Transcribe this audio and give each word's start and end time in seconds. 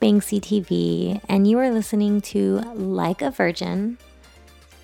Banksie 0.00 0.40
TV, 0.40 1.20
and 1.28 1.46
you 1.46 1.58
are 1.58 1.70
listening 1.70 2.20
to 2.22 2.60
Like 2.74 3.20
a 3.20 3.26
VRgin. 3.26 3.98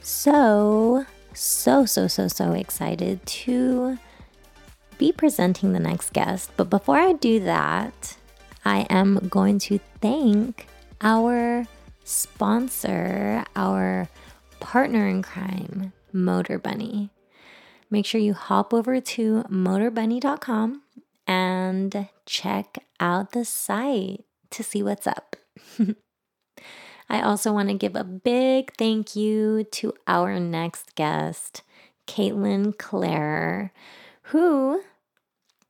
So, 0.03 1.07
so, 1.33 1.87
so, 1.87 2.07
so, 2.07 2.29
so 2.29 2.52
excited 2.52 3.24
to 3.27 3.98
be 4.98 5.12
presenting 5.12 5.73
the 5.73 5.80
next 5.80 6.12
guest. 6.12 6.51
But 6.57 6.69
before 6.69 6.98
I 6.98 7.15
do 7.15 7.41
that, 7.41 8.16
I 8.65 8.87
am 8.91 9.29
going 9.30 9.59
to 9.60 9.80
thank 10.01 10.66
our 11.01 11.66
sponsor, 12.05 13.45
our 13.57 14.09
partner 14.60 15.09
in 15.09 15.23
crime, 15.23 15.93
Motorbunny. 16.15 17.10
Make 17.91 18.05
sure 18.05 18.21
you 18.21 18.35
hop 18.35 18.74
over 18.74 19.01
to 19.01 19.45
motorbunny.com 19.45 20.83
and 21.27 22.09
check 22.27 22.79
out 23.01 23.33
the 23.33 23.45
site 23.45 24.24
to 24.50 24.62
see 24.62 24.82
what's 24.82 25.06
up. 25.06 25.36
I 27.09 27.20
also 27.20 27.52
want 27.52 27.68
to 27.68 27.74
give 27.74 27.95
a 27.95 28.04
big 28.04 28.74
thank 28.77 29.14
you 29.14 29.64
to 29.73 29.95
our 30.06 30.41
next 30.41 30.95
guest, 30.96 31.62
Kaitlin 32.06 32.77
Klarer, 32.77 33.71
who 34.23 34.82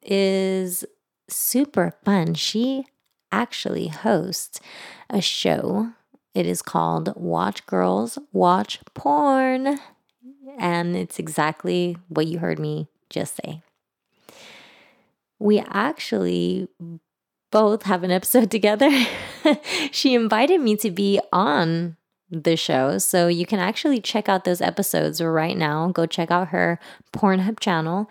is 0.02 0.84
super 1.28 1.94
fun. 2.04 2.34
She 2.34 2.86
actually 3.30 3.88
hosts 3.88 4.60
a 5.10 5.20
show. 5.20 5.90
It 6.34 6.46
is 6.46 6.62
called 6.62 7.12
Watch 7.16 7.66
Girls 7.66 8.18
Watch 8.32 8.80
Porn. 8.94 9.78
And 10.58 10.96
it's 10.96 11.18
exactly 11.18 11.98
what 12.08 12.26
you 12.26 12.38
heard 12.38 12.58
me 12.58 12.88
just 13.10 13.36
say. 13.44 13.60
We 15.38 15.58
actually 15.58 16.68
both 17.56 17.84
have 17.84 18.02
an 18.02 18.10
episode 18.10 18.50
together. 18.58 18.90
she 19.90 20.14
invited 20.14 20.60
me 20.60 20.76
to 20.76 20.90
be 20.90 21.18
on 21.32 21.96
the 22.30 22.54
show. 22.54 22.98
So 22.98 23.28
you 23.28 23.46
can 23.46 23.58
actually 23.58 23.98
check 23.98 24.28
out 24.28 24.44
those 24.44 24.60
episodes 24.60 25.22
right 25.22 25.56
now. 25.56 25.88
Go 25.88 26.04
check 26.04 26.30
out 26.30 26.48
her 26.48 26.78
Pornhub 27.14 27.58
channel. 27.58 28.10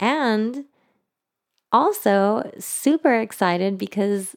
And 0.00 0.64
also, 1.70 2.50
super 2.58 3.14
excited 3.14 3.78
because 3.78 4.34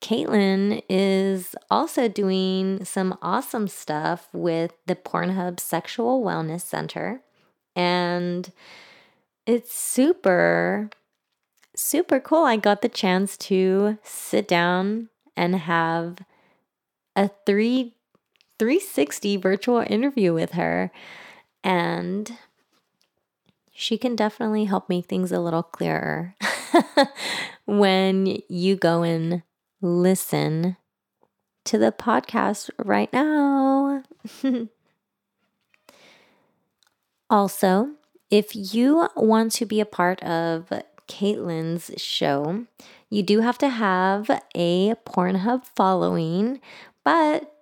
Kaitlin 0.00 0.82
is 0.88 1.54
also 1.70 2.08
doing 2.08 2.82
some 2.86 3.18
awesome 3.20 3.68
stuff 3.68 4.28
with 4.32 4.72
the 4.86 4.96
Pornhub 4.96 5.60
Sexual 5.60 6.24
Wellness 6.24 6.62
Center. 6.62 7.20
And 7.76 8.50
it's 9.44 9.74
super, 9.74 10.88
super 11.80 12.20
cool. 12.20 12.44
I 12.44 12.56
got 12.56 12.82
the 12.82 12.88
chance 12.88 13.36
to 13.38 13.98
sit 14.02 14.46
down 14.46 15.08
and 15.36 15.56
have 15.56 16.18
a 17.16 17.30
three 17.46 17.94
360 18.58 19.38
virtual 19.38 19.84
interview 19.88 20.34
with 20.34 20.52
her. 20.52 20.90
And 21.64 22.36
she 23.72 23.96
can 23.96 24.14
definitely 24.14 24.66
help 24.66 24.90
make 24.90 25.06
things 25.06 25.32
a 25.32 25.40
little 25.40 25.62
clearer 25.62 26.34
when 27.64 28.42
you 28.48 28.76
go 28.76 29.02
and 29.02 29.42
listen 29.80 30.76
to 31.64 31.78
the 31.78 31.90
podcast 31.90 32.68
right 32.78 33.10
now. 33.12 34.02
also, 37.30 37.92
if 38.30 38.54
you 38.54 39.08
want 39.16 39.52
to 39.52 39.64
be 39.64 39.80
a 39.80 39.86
part 39.86 40.22
of 40.22 40.70
Kaitlin's 41.10 41.90
show, 42.00 42.66
you 43.10 43.22
do 43.22 43.40
have 43.40 43.58
to 43.58 43.68
have 43.68 44.30
a 44.54 44.94
Pornhub 45.06 45.64
following, 45.64 46.60
but 47.04 47.52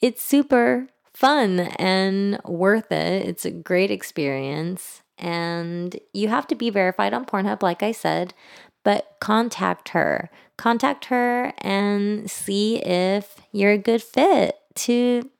it's 0.00 0.22
super 0.22 0.88
fun 1.12 1.60
and 1.60 2.40
worth 2.44 2.90
it. 2.90 3.28
It's 3.28 3.44
a 3.44 3.50
great 3.50 3.90
experience. 3.90 5.02
And 5.18 5.98
you 6.12 6.28
have 6.28 6.46
to 6.48 6.54
be 6.54 6.70
verified 6.70 7.14
on 7.14 7.26
Pornhub, 7.26 7.62
like 7.62 7.82
I 7.82 7.92
said, 7.92 8.34
but 8.82 9.16
contact 9.20 9.90
her. 9.90 10.30
Contact 10.56 11.04
her 11.06 11.52
and 11.58 12.30
see 12.30 12.82
if 12.82 13.36
you're 13.52 13.72
a 13.72 13.78
good 13.78 14.02
fit 14.02 14.56
to 14.74 15.30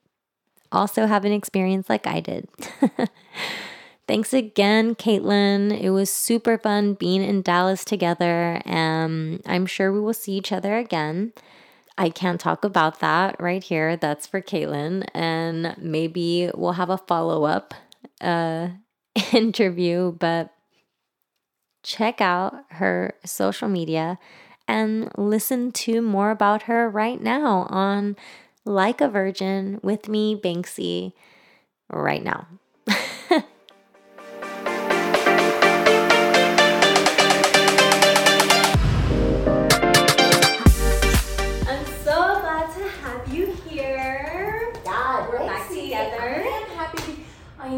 also 0.70 1.06
have 1.06 1.24
an 1.24 1.32
experience 1.32 1.88
like 1.88 2.06
I 2.06 2.20
did. 2.20 2.48
Thanks 4.12 4.34
again, 4.34 4.94
Kaitlin. 4.94 5.72
It 5.72 5.88
was 5.88 6.10
super 6.10 6.58
fun 6.58 6.92
being 6.92 7.22
in 7.22 7.40
Dallas 7.40 7.82
together, 7.82 8.60
and 8.66 9.40
I'm 9.46 9.64
sure 9.64 9.90
we 9.90 10.00
will 10.00 10.12
see 10.12 10.32
each 10.32 10.52
other 10.52 10.76
again. 10.76 11.32
I 11.96 12.10
can't 12.10 12.38
talk 12.38 12.62
about 12.62 13.00
that 13.00 13.40
right 13.40 13.64
here. 13.64 13.96
That's 13.96 14.26
for 14.26 14.42
Kaitlin, 14.42 15.06
and 15.14 15.74
maybe 15.78 16.50
we'll 16.54 16.72
have 16.72 16.90
a 16.90 16.98
follow 16.98 17.44
up 17.44 17.72
uh, 18.20 18.68
interview, 19.32 20.12
but 20.12 20.52
check 21.82 22.20
out 22.20 22.66
her 22.72 23.14
social 23.24 23.68
media 23.70 24.18
and 24.68 25.10
listen 25.16 25.72
to 25.72 26.02
more 26.02 26.30
about 26.30 26.64
her 26.64 26.86
right 26.86 27.22
now 27.22 27.66
on 27.70 28.16
Like 28.66 29.00
a 29.00 29.08
VRgin 29.08 29.82
with 29.82 30.06
me, 30.06 30.36
Banksie, 30.36 31.14
right 31.88 32.22
now. 32.22 32.46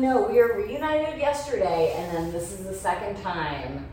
Know 0.04 0.28
we 0.28 0.36
were 0.36 0.52
reunited 0.54 1.18
yesterday, 1.18 1.94
and 1.96 2.14
then 2.14 2.30
this 2.30 2.52
is 2.52 2.66
the 2.66 2.74
second 2.74 3.22
time 3.22 3.86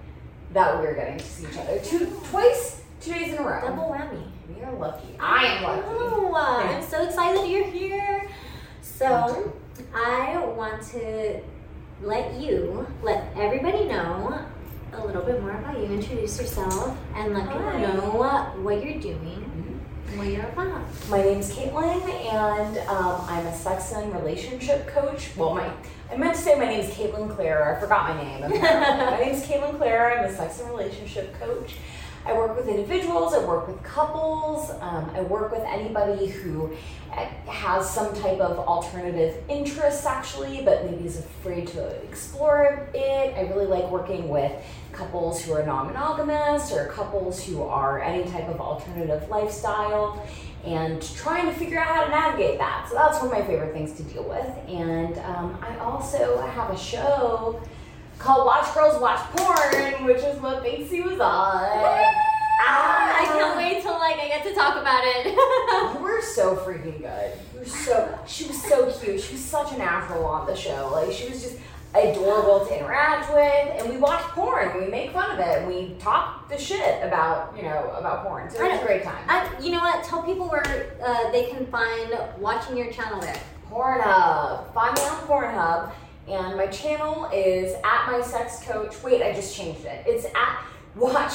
that 0.51 0.77
we 0.77 0.85
are 0.85 0.94
getting 0.94 1.17
to 1.17 1.23
see 1.23 1.47
each 1.49 1.57
other. 1.57 1.79
Two, 1.79 2.05
twice, 2.29 2.81
two 2.99 3.13
days 3.13 3.31
in 3.31 3.38
a 3.38 3.41
row. 3.41 3.61
Double 3.61 3.83
whammy. 3.83 4.25
We 4.53 4.61
are 4.61 4.73
lucky. 4.73 5.16
I 5.21 5.45
am 5.45 5.63
lucky. 5.63 5.83
Oh, 5.88 6.35
I'm 6.35 6.83
so 6.83 7.01
excited 7.07 7.50
you're 7.50 7.66
here. 7.66 8.29
So, 8.81 9.53
I 9.95 10.38
want 10.38 10.83
to 10.88 11.39
let 12.01 12.33
you, 12.41 12.85
let 13.01 13.31
everybody 13.38 13.85
know 13.85 14.44
a 14.91 15.05
little 15.05 15.21
bit 15.21 15.39
more 15.39 15.51
about 15.51 15.79
you. 15.79 15.85
Introduce 15.85 16.41
yourself 16.41 16.97
and 17.16 17.33
let 17.33 17.47
people 17.47 17.79
know 17.79 18.11
what, 18.17 18.59
what 18.59 18.83
you're 18.83 19.00
doing, 19.00 19.79
what 20.16 20.27
you're 20.27 20.45
about. 20.47 20.81
My 21.09 21.21
name's 21.21 21.55
Kaitlin, 21.55 22.03
and 22.33 22.77
um, 22.89 23.21
I'm 23.29 23.47
a 23.47 23.55
sex 23.55 23.94
and 23.94 24.13
relationship 24.13 24.88
coach. 24.88 25.29
Well, 25.38 25.55
my 25.55 25.71
I 26.11 26.17
meant 26.17 26.35
to 26.35 26.41
say 26.41 26.55
my 26.55 26.66
name's 26.66 26.94
Kaitlin 26.94 27.33
Klarer. 27.33 27.77
I 27.77 27.79
forgot 27.79 28.09
my 28.09 28.22
name. 28.22 28.41
my 28.61 29.17
name's 29.17 29.44
Kaitlin 29.44 29.77
Klarer. 29.77 30.19
I'm 30.19 30.25
a 30.25 30.35
sex 30.35 30.59
and 30.59 30.69
relationship 30.69 31.33
coach. 31.39 31.75
I 32.25 32.33
work 32.33 32.55
with 32.57 32.67
individuals. 32.67 33.33
I 33.33 33.39
work 33.45 33.67
with 33.67 33.81
couples. 33.81 34.69
Um, 34.81 35.09
I 35.16 35.21
work 35.21 35.51
with 35.51 35.61
anybody 35.61 36.27
who 36.27 36.75
uh, 37.13 37.25
has 37.50 37.89
some 37.89 38.13
type 38.13 38.39
of 38.41 38.59
alternative 38.59 39.41
interest 39.47 40.03
sexually, 40.03 40.62
but 40.65 40.86
maybe 40.86 41.06
is 41.06 41.18
afraid 41.18 41.68
to 41.69 41.88
explore 42.03 42.89
it. 42.94 43.33
I 43.36 43.41
really 43.50 43.65
like 43.65 43.89
working 43.89 44.27
with 44.27 44.51
couples 44.91 45.41
who 45.44 45.53
are 45.53 45.65
non-monogamous 45.65 46.74
or 46.74 46.88
couples 46.88 47.44
who 47.44 47.63
are 47.63 48.01
any 48.01 48.30
type 48.30 48.50
of 48.50 48.59
alternative 48.59 49.30
lifestyle 49.30 50.27
and 50.66 51.02
trying 51.16 51.46
to 51.46 51.54
figure 51.54 51.80
out 51.80 51.88
how 51.88 52.04
to 52.04 52.10
navigate 52.10 52.58
that. 52.60 52.88
So 52.88 52.96
that's 52.96 53.18
one 53.18 53.28
of 53.28 53.31
my 53.31 53.46
favorite 53.46 53.74
things 53.74 53.94
to 53.94 54.04
deal 54.04 54.24
with. 54.24 54.48
And 54.68 55.18
um, 55.19 55.58
I 55.62 55.78
also 55.80 56.42
have 56.42 56.69
a 56.69 56.78
show 56.78 57.62
called 58.19 58.46
Watch 58.46 58.74
Girls 58.75 59.02
Watch 59.02 59.19
Porn, 59.31 60.06
which 60.06 60.24
is 60.24 60.40
what 60.40 60.63
Banksie 60.63 61.04
was 61.04 61.19
on. 61.19 62.04
Ah, 62.63 63.22
I 63.22 63.25
can't 63.25 63.58
wait 63.58 63.81
till 63.81 63.94
like 63.94 64.18
I 64.18 64.28
get 64.28 64.44
to 64.44 64.54
talk 64.54 64.80
about 64.80 65.04
it. 65.04 65.25
You 65.96 66.02
were 66.02 66.22
so 66.22 66.56
freaking 66.56 67.00
good. 67.00 67.34
You 67.54 67.60
were 67.60 67.66
so 67.66 68.19
she 68.28 68.46
was 68.46 68.62
so 68.62 68.92
cute. 68.92 69.19
She 69.19 69.34
was 69.34 69.44
such 69.44 69.72
an 69.72 69.80
natural 69.80 70.25
on 70.25 70.46
the 70.46 70.56
show. 70.56 70.92
Like 70.92 71.12
she 71.12 71.28
was 71.28 71.42
just 71.42 71.58
adorable 71.93 72.65
to 72.65 72.77
interact 72.77 73.33
with, 73.33 73.81
and 73.81 73.89
we 73.89 73.97
watch 73.97 74.21
porn. 74.31 74.81
We 74.81 74.88
make 74.88 75.11
fun 75.11 75.31
of 75.31 75.39
it. 75.39 75.59
And 75.59 75.67
we 75.67 75.95
talk 75.99 76.49
the 76.49 76.57
shit 76.57 77.03
about 77.03 77.55
you 77.55 77.63
know 77.63 77.93
about 77.97 78.25
porn. 78.25 78.49
So 78.49 78.63
it 78.63 78.71
was 78.71 78.81
a 78.81 78.85
great 78.85 79.03
time. 79.03 79.23
I, 79.27 79.49
you 79.59 79.71
know 79.71 79.79
what? 79.79 80.03
Tell 80.03 80.23
people 80.23 80.47
where 80.47 80.95
uh, 81.03 81.31
they 81.31 81.45
can 81.45 81.65
find 81.67 82.17
watching 82.38 82.77
your 82.77 82.91
channel 82.91 83.19
there. 83.19 83.39
Pornhub. 83.69 84.73
Find 84.73 84.95
me 84.95 85.01
on 85.03 85.17
Pornhub. 85.27 85.91
And 86.27 86.55
my 86.55 86.67
channel 86.67 87.29
is 87.33 87.73
at 87.83 88.11
my 88.11 88.21
sex 88.21 88.63
coach. 88.63 89.01
Wait, 89.03 89.21
I 89.21 89.33
just 89.33 89.55
changed 89.55 89.85
it. 89.85 90.03
It's 90.05 90.25
at 90.25 90.63
watch 90.95 91.33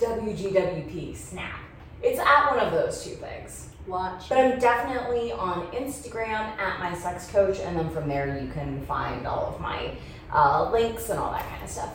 WGWP 0.00 1.16
snap. 1.16 1.60
It's 2.02 2.18
at 2.18 2.50
one 2.50 2.58
of 2.58 2.72
those 2.72 3.04
two 3.04 3.14
things. 3.14 3.68
Watch. 3.86 4.28
But 4.30 4.38
I'm 4.38 4.58
definitely 4.58 5.32
on 5.32 5.66
Instagram 5.68 6.56
at 6.58 6.78
my 6.78 6.94
sex 6.94 7.30
coach, 7.30 7.58
and 7.60 7.76
then 7.76 7.90
from 7.90 8.08
there 8.08 8.38
you 8.38 8.50
can 8.50 8.84
find 8.86 9.26
all 9.26 9.54
of 9.54 9.60
my 9.60 9.92
uh, 10.32 10.70
links 10.70 11.10
and 11.10 11.18
all 11.18 11.32
that 11.32 11.46
kind 11.48 11.62
of 11.62 11.68
stuff. 11.68 11.92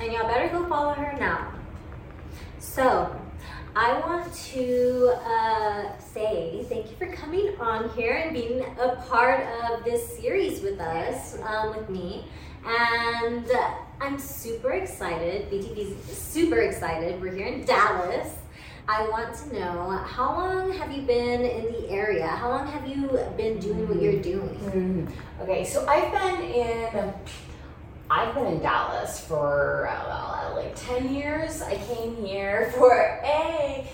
And 0.00 0.12
y'all 0.12 0.26
better 0.26 0.48
go 0.48 0.66
follow 0.68 0.94
her 0.94 1.16
now. 1.18 1.52
So, 2.58 3.14
I 3.76 4.00
want 4.00 4.34
to 4.34 5.14
uh, 5.24 5.98
say 6.00 6.64
thank 6.68 6.90
you 6.90 6.96
for 6.96 7.12
coming 7.14 7.54
on 7.60 7.88
here 7.90 8.14
and 8.14 8.32
being 8.34 8.64
a 8.80 8.96
part 9.08 9.46
of 9.62 9.84
this 9.84 10.18
series 10.18 10.60
with 10.62 10.80
us, 10.80 11.38
um, 11.42 11.76
with 11.76 11.88
me. 11.88 12.24
And 12.66 13.48
I'm 14.00 14.18
super 14.18 14.72
excited. 14.72 15.50
BTV's 15.50 16.16
super 16.16 16.60
excited. 16.62 17.20
We're 17.22 17.34
here 17.34 17.46
in 17.46 17.64
Dallas. 17.64 18.34
I 18.88 19.06
want 19.10 19.34
to 19.34 19.52
know 19.52 19.90
how 19.90 20.34
long 20.34 20.72
have 20.72 20.90
you 20.90 21.02
been 21.02 21.42
in 21.42 21.72
the 21.72 21.90
area? 21.90 22.26
How 22.26 22.48
long 22.48 22.66
have 22.68 22.88
you 22.88 23.20
been 23.36 23.58
doing 23.58 23.86
what 23.86 24.00
you're 24.00 24.22
doing? 24.22 24.48
Mm-hmm. 24.48 25.42
Okay, 25.42 25.62
so 25.62 25.86
I've 25.86 26.10
been 26.10 26.50
in 26.50 27.12
I've 28.10 28.34
been 28.34 28.46
in 28.46 28.60
Dallas 28.60 29.20
for 29.20 29.88
uh, 29.88 30.54
like 30.54 30.74
10 30.74 31.14
years. 31.14 31.60
I 31.60 31.76
came 31.76 32.16
here 32.16 32.72
for 32.78 33.20
a 33.22 33.86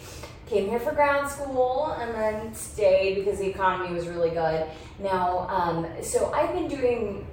came 0.47 0.69
here 0.69 0.79
for 0.79 0.93
ground 0.93 1.29
school 1.29 1.87
and 1.99 2.15
then 2.15 2.55
stayed 2.55 3.17
because 3.17 3.41
the 3.41 3.49
economy 3.49 3.93
was 3.93 4.07
really 4.07 4.31
good. 4.31 4.69
Now, 5.01 5.49
um, 5.49 5.89
so 6.03 6.31
I've 6.33 6.55
been 6.55 6.69
doing 6.69 7.27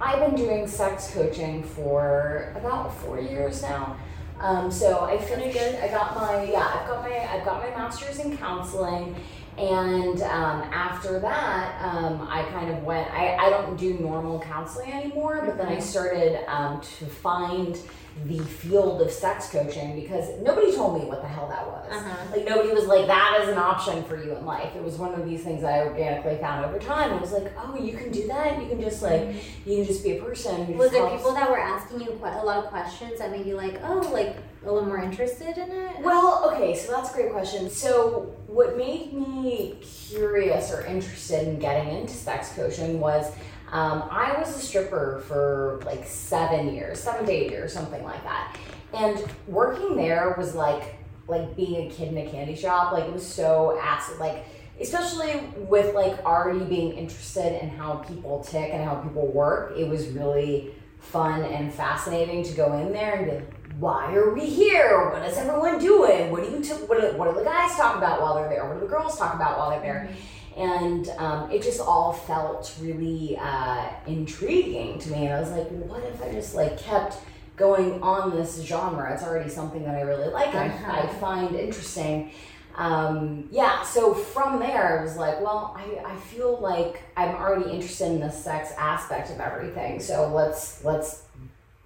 I've 0.00 0.20
been 0.30 0.34
doing 0.34 0.66
sex 0.66 1.12
coaching 1.12 1.62
for 1.62 2.54
about 2.56 2.96
four 2.96 3.20
years 3.20 3.60
now. 3.60 3.98
Um, 4.42 4.72
so 4.72 5.00
I 5.00 5.18
finished. 5.18 5.56
I 5.56 5.88
got 5.88 6.16
my 6.16 6.44
yeah. 6.44 6.78
I've 6.80 6.88
got 6.88 7.02
my 7.02 7.16
I've 7.32 7.44
got 7.44 7.62
my 7.62 7.70
master's 7.70 8.18
in 8.18 8.36
counseling, 8.36 9.14
and 9.56 10.20
um, 10.22 10.62
after 10.72 11.20
that, 11.20 11.80
um, 11.80 12.26
I 12.28 12.42
kind 12.50 12.70
of 12.70 12.82
went. 12.82 13.08
I 13.14 13.36
I 13.36 13.50
don't 13.50 13.76
do 13.78 13.94
normal 13.94 14.40
counseling 14.40 14.92
anymore, 14.92 15.44
but 15.46 15.58
then 15.58 15.68
I 15.68 15.78
started 15.78 16.44
um, 16.48 16.80
to 16.80 17.06
find 17.06 17.78
the 18.26 18.38
field 18.38 19.02
of 19.02 19.10
sex 19.10 19.50
coaching 19.50 20.00
because 20.00 20.28
nobody 20.42 20.72
told 20.74 21.00
me 21.00 21.08
what 21.08 21.22
the 21.22 21.28
hell 21.28 21.48
that 21.48 21.66
was. 21.66 21.90
Uh-huh. 21.90 22.36
Like 22.36 22.46
nobody 22.46 22.72
was 22.72 22.86
like 22.86 23.06
that 23.06 23.40
is 23.42 23.48
an 23.48 23.58
option 23.58 24.04
for 24.04 24.16
you 24.16 24.36
in 24.36 24.46
life. 24.46 24.74
It 24.76 24.82
was 24.82 24.96
one 24.96 25.12
of 25.14 25.28
these 25.28 25.42
things 25.42 25.64
I 25.64 25.80
organically 25.80 26.36
found 26.36 26.64
over 26.64 26.78
time. 26.78 27.12
I 27.12 27.20
was 27.20 27.32
like, 27.32 27.52
oh, 27.58 27.76
you 27.76 27.96
can 27.96 28.10
do 28.12 28.26
that. 28.28 28.62
You 28.62 28.68
can 28.68 28.80
just 28.80 29.02
like 29.02 29.34
you 29.66 29.76
can 29.76 29.84
just 29.84 30.04
be 30.04 30.18
a 30.18 30.22
person. 30.22 30.76
Was 30.76 30.90
there 30.90 31.00
helps. 31.00 31.16
people 31.16 31.34
that 31.34 31.50
were 31.50 31.58
asking 31.58 32.00
you 32.02 32.12
quite 32.12 32.36
a 32.36 32.42
lot 32.44 32.64
of 32.64 32.70
questions 32.70 33.18
that 33.18 33.30
made 33.30 33.46
you 33.46 33.56
like, 33.56 33.80
oh, 33.82 34.08
like 34.12 34.36
a 34.64 34.72
little 34.72 34.86
more 34.86 34.98
interested 34.98 35.58
in 35.58 35.70
it? 35.70 36.00
Well, 36.00 36.50
okay, 36.52 36.76
so 36.76 36.92
that's 36.92 37.10
a 37.10 37.14
great 37.14 37.32
question. 37.32 37.68
So, 37.68 38.34
what 38.46 38.76
made 38.76 39.12
me 39.12 39.76
curious 39.82 40.72
or 40.72 40.84
interested 40.86 41.48
in 41.48 41.58
getting 41.58 41.96
into 41.96 42.14
sex 42.14 42.52
coaching 42.54 43.00
was 43.00 43.32
um, 43.72 44.04
I 44.10 44.38
was 44.38 44.54
a 44.54 44.60
stripper 44.60 45.22
for 45.26 45.80
like 45.86 46.06
seven 46.06 46.74
years, 46.74 47.00
seven 47.00 47.24
to 47.26 47.32
eight 47.32 47.50
years, 47.50 47.72
something 47.72 48.04
like 48.04 48.22
that. 48.22 48.56
And 48.94 49.24
working 49.46 49.96
there 49.96 50.34
was 50.36 50.54
like 50.54 50.96
like 51.26 51.56
being 51.56 51.90
a 51.90 51.94
kid 51.94 52.08
in 52.08 52.18
a 52.18 52.30
candy 52.30 52.54
shop. 52.54 52.92
Like 52.92 53.04
it 53.04 53.12
was 53.12 53.26
so 53.26 53.78
acid. 53.80 54.18
Like 54.18 54.44
especially 54.80 55.40
with 55.56 55.94
like 55.94 56.22
already 56.24 56.64
being 56.64 56.92
interested 56.92 57.62
in 57.62 57.70
how 57.70 57.94
people 57.96 58.44
tick 58.44 58.70
and 58.72 58.84
how 58.84 58.96
people 58.96 59.26
work. 59.28 59.74
It 59.76 59.88
was 59.88 60.08
really 60.08 60.74
fun 60.98 61.42
and 61.42 61.72
fascinating 61.72 62.44
to 62.44 62.52
go 62.52 62.74
in 62.78 62.92
there 62.92 63.14
and 63.14 63.26
be 63.26 63.32
like, 63.36 63.54
why 63.78 64.14
are 64.14 64.34
we 64.34 64.44
here? 64.46 65.10
What 65.10 65.26
is 65.28 65.36
everyone 65.38 65.78
doing? 65.78 66.30
What 66.30 66.44
do 66.44 66.50
you 66.50 66.62
t- 66.62 66.72
what, 66.84 67.14
what 67.16 67.30
do 67.30 67.38
the 67.38 67.44
guys 67.44 67.74
talk 67.74 67.96
about 67.96 68.20
while 68.20 68.34
they're 68.34 68.48
there? 68.48 68.66
What 68.66 68.74
do 68.74 68.80
the 68.80 68.86
girls 68.86 69.18
talk 69.18 69.34
about 69.34 69.58
while 69.58 69.70
they're 69.70 69.80
there? 69.80 70.10
And 70.56 71.08
um, 71.18 71.50
it 71.50 71.62
just 71.62 71.80
all 71.80 72.12
felt 72.12 72.74
really 72.80 73.36
uh, 73.40 73.88
intriguing 74.06 74.98
to 75.00 75.10
me. 75.10 75.26
And 75.26 75.34
I 75.34 75.40
was 75.40 75.50
like, 75.50 75.68
what 75.68 76.02
if 76.04 76.22
I 76.22 76.32
just 76.32 76.54
like 76.54 76.78
kept 76.78 77.16
going 77.56 78.02
on 78.02 78.30
this 78.36 78.62
genre? 78.62 79.12
It's 79.12 79.22
already 79.22 79.48
something 79.50 79.82
that 79.84 79.94
I 79.94 80.02
really 80.02 80.28
like 80.28 80.54
and 80.54 80.58
I, 80.72 80.96
I 80.96 81.00
Uh-huh. 81.00 81.12
find 81.18 81.54
interesting. 81.56 82.32
Um, 82.74 83.48
yeah, 83.50 83.82
so 83.82 84.14
from 84.14 84.58
there, 84.58 84.98
I 84.98 85.02
was 85.02 85.16
like, 85.16 85.40
well, 85.42 85.76
I, 85.78 86.12
I 86.12 86.16
feel 86.16 86.58
like 86.58 87.02
I'm 87.16 87.34
already 87.36 87.70
interested 87.70 88.06
in 88.06 88.20
the 88.20 88.30
sex 88.30 88.72
aspect 88.78 89.30
of 89.30 89.40
everything. 89.40 90.00
So 90.00 90.28
let's 90.34 90.82
let's 90.82 91.22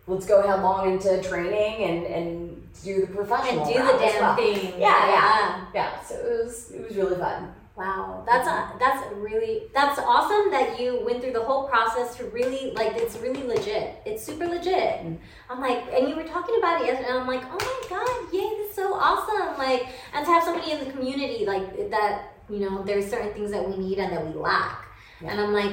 let's 0.06 0.26
go 0.26 0.46
headlong 0.46 0.92
into 0.92 1.20
training 1.22 1.82
and 1.88 2.06
and 2.06 2.62
do 2.84 3.00
the 3.00 3.08
professional 3.08 3.64
and 3.64 3.74
do 3.74 3.82
the 3.82 3.98
damn 3.98 4.20
well. 4.20 4.36
thing. 4.36 4.80
Yeah, 4.80 5.08
yeah, 5.08 5.66
yeah. 5.74 6.00
So 6.02 6.14
it 6.14 6.44
was 6.44 6.70
it 6.70 6.86
was 6.86 6.96
really 6.96 7.16
fun. 7.16 7.52
Wow, 7.76 8.22
that's 8.24 8.48
a, 8.48 8.72
that's 8.78 9.06
really 9.16 9.64
that's 9.74 9.98
awesome 9.98 10.50
that 10.50 10.80
you 10.80 11.04
went 11.04 11.22
through 11.22 11.34
the 11.34 11.42
whole 11.42 11.68
process 11.68 12.16
to 12.16 12.24
really 12.24 12.70
like 12.70 12.96
it's 12.96 13.18
really 13.18 13.42
legit. 13.42 13.96
It's 14.06 14.24
super 14.24 14.46
legit. 14.46 15.04
Mm. 15.04 15.18
I'm 15.50 15.60
like, 15.60 15.84
and 15.92 16.08
you 16.08 16.16
were 16.16 16.24
talking 16.24 16.56
about 16.56 16.80
it 16.80 16.86
yesterday. 16.86 17.10
And 17.10 17.18
I'm 17.18 17.26
like, 17.26 17.42
oh 17.44 17.58
my 17.60 17.88
god, 17.90 18.32
yay, 18.32 18.48
this 18.56 18.70
is 18.70 18.76
so 18.76 18.94
awesome! 18.94 19.58
Like, 19.58 19.88
and 20.14 20.24
to 20.24 20.32
have 20.32 20.42
somebody 20.42 20.72
in 20.72 20.86
the 20.86 20.90
community 20.90 21.44
like 21.44 21.90
that, 21.90 22.32
you 22.48 22.60
know, 22.60 22.82
there's 22.82 23.10
certain 23.10 23.34
things 23.34 23.50
that 23.50 23.68
we 23.68 23.76
need 23.76 23.98
and 23.98 24.10
that 24.10 24.26
we 24.26 24.32
lack. 24.32 24.86
Yeah. 25.20 25.32
And 25.32 25.40
I'm 25.40 25.52
like, 25.52 25.72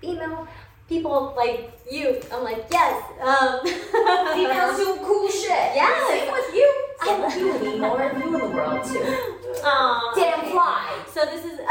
female 0.00 0.46
people 0.88 1.34
like 1.36 1.72
you. 1.90 2.20
I'm 2.32 2.44
like, 2.44 2.66
yes. 2.70 3.02
Um, 3.20 3.66
Females 3.66 4.76
do 4.78 4.96
cool 5.02 5.28
shit. 5.28 5.74
Yeah, 5.74 6.06
Same 6.06 6.32
with 6.32 6.54
you. 6.54 6.86
Same 7.04 7.22
with 7.22 7.62
you. 7.62 7.78
More 7.78 8.00
of 8.00 8.16
you 8.16 8.26
in 8.26 8.32
the 8.32 8.48
world 8.48 8.84
too. 8.84 9.42
Aw, 9.68 10.12
Damn 10.14 10.50
fly. 10.52 11.04
So 11.12 11.24
this 11.24 11.44
is. 11.44 11.60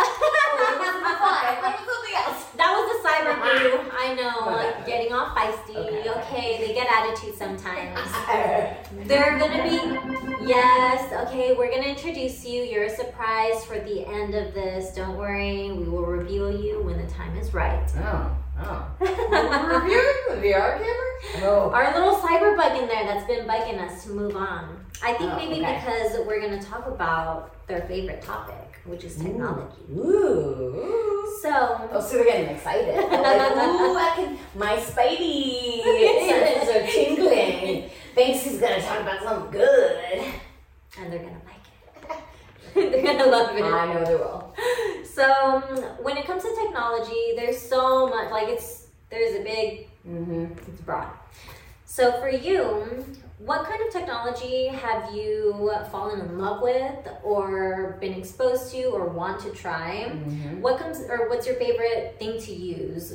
Oh, 0.58 1.18
fly. 1.18 1.58
That 1.62 1.76
was 1.78 1.86
something 1.86 2.16
else. 2.16 2.42
That 2.58 2.72
was 2.74 2.86
the 2.92 3.08
cyber 3.08 3.36
boo. 3.42 3.92
I 3.98 4.14
know, 4.16 4.52
like 4.52 4.86
getting 4.86 5.14
all 5.14 5.28
feisty. 5.28 5.76
Okay. 5.76 6.10
Okay. 6.10 6.66
they 6.66 6.74
get 6.74 6.88
attitude 6.92 7.36
sometimes. 7.36 8.00
They're 9.08 9.38
gonna 9.40 9.64
be 9.64 10.46
yes. 10.48 11.12
Okay, 11.28 11.54
we're 11.56 11.70
gonna 11.72 11.88
introduce 11.88 12.46
you. 12.46 12.64
You're 12.64 12.86
a 12.86 12.96
surprise 12.96 13.64
for 13.66 13.80
the 13.80 14.06
end 14.08 14.36
of 14.36 14.54
this. 14.54 14.94
Don't 14.96 15.18
worry, 15.18 15.72
we 15.72 15.84
will 15.86 16.06
reveal 16.06 16.52
you 16.56 16.82
when 16.84 16.98
the 17.04 17.12
time 17.12 17.36
is 17.38 17.54
right. 17.54 17.90
Oh, 17.98 18.36
oh. 18.60 18.88
We're 19.00 19.80
reviewing 19.80 20.16
the 20.30 20.48
VR 20.48 20.78
camera? 20.78 21.12
Oh. 21.44 21.70
Our 21.74 21.94
little 21.94 22.16
cyber 22.18 22.56
bug 22.56 22.78
in 22.82 22.88
there 22.88 23.04
that's 23.06 23.26
been 23.28 23.46
bugging 23.48 23.80
us 23.80 24.04
to 24.06 24.12
move 24.12 24.36
on. 24.36 24.86
I 25.04 25.14
think 25.14 25.32
Oh, 25.34 25.36
maybe 25.38 25.62
okay. 25.62 25.76
because 25.84 26.26
we're 26.26 26.40
gonna 26.42 26.62
talk 26.62 26.88
about 26.88 27.68
their 27.68 27.82
favorite 27.82 28.22
topic, 28.22 28.80
which 28.86 29.04
is 29.04 29.16
technology. 29.18 29.82
Ooh. 29.92 31.38
So 31.42 31.90
Oh, 31.92 32.00
so 32.02 32.16
they're 32.18 32.26
getting 32.26 32.56
excited. 32.56 32.96
They're 32.96 33.22
like, 33.22 33.52
ooh, 33.68 33.96
I 33.98 34.12
can, 34.16 34.38
my 34.56 34.78
spidey 34.78 35.84
senses 36.30 36.76
are 36.76 36.88
tingling. 36.88 37.90
Banksie's 38.16 38.60
gonna 38.60 38.82
talk 38.82 39.02
about 39.02 39.22
something 39.22 39.52
good. 39.52 40.24
and 40.98 41.12
they're 41.12 41.20
gonna 41.20 41.32
like 41.34 41.44
it. 41.44 41.45
they're 42.92 43.04
gonna 43.04 43.26
love 43.32 43.56
it. 43.56 43.64
I 43.64 43.94
know 43.94 44.06
they 44.06 44.16
will. 44.16 44.54
So 45.06 45.32
um, 45.32 45.62
when 46.04 46.18
it 46.18 46.26
comes 46.26 46.44
to 46.44 46.54
technology, 46.64 47.34
there's 47.36 47.58
so 47.60 48.08
much. 48.08 48.32
Like 48.32 48.50
it's 48.50 48.88
there's 49.10 49.36
a 49.40 49.44
big, 49.44 49.88
Mm-hmm. 50.08 50.46
it's 50.70 50.82
broad. 50.82 51.08
So 51.86 52.12
for 52.20 52.30
you, 52.30 53.06
what 53.40 53.66
kind 53.66 53.82
of 53.86 53.92
technology 53.94 54.68
have 54.68 55.14
you 55.16 55.72
fallen 55.92 56.20
in 56.20 56.38
love 56.38 56.62
with, 56.62 57.08
or 57.24 57.98
been 58.02 58.14
exposed 58.14 58.72
to, 58.74 58.84
or 58.86 59.08
want 59.08 59.40
to 59.42 59.52
try? 59.52 60.08
Mm-hmm. 60.10 60.62
What 60.62 60.80
comes, 60.80 61.00
or 61.10 61.30
what's 61.30 61.48
your 61.48 61.56
favorite 61.56 62.18
thing 62.20 62.40
to 62.42 62.54
use? 62.54 63.14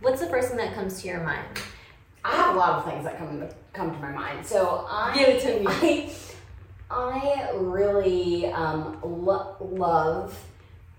What's 0.00 0.20
the 0.20 0.26
first 0.28 0.48
thing 0.48 0.56
that 0.58 0.74
comes 0.74 1.02
to 1.02 1.08
your 1.08 1.20
mind? 1.22 1.46
I 2.24 2.34
have 2.34 2.54
a 2.54 2.58
lot 2.58 2.78
of 2.78 2.84
things 2.90 3.04
that 3.04 3.18
come 3.18 3.40
to, 3.40 3.54
come 3.72 3.90
to 3.92 3.98
my 3.98 4.12
mind. 4.12 4.46
So 4.46 4.86
I 4.88 5.14
Give 5.16 5.28
it 5.28 5.40
to 5.42 5.60
me. 5.60 5.66
I, 5.68 6.10
I 6.90 7.50
really 7.54 8.46
um, 8.52 8.98
lo- 9.02 9.56
love 9.60 10.38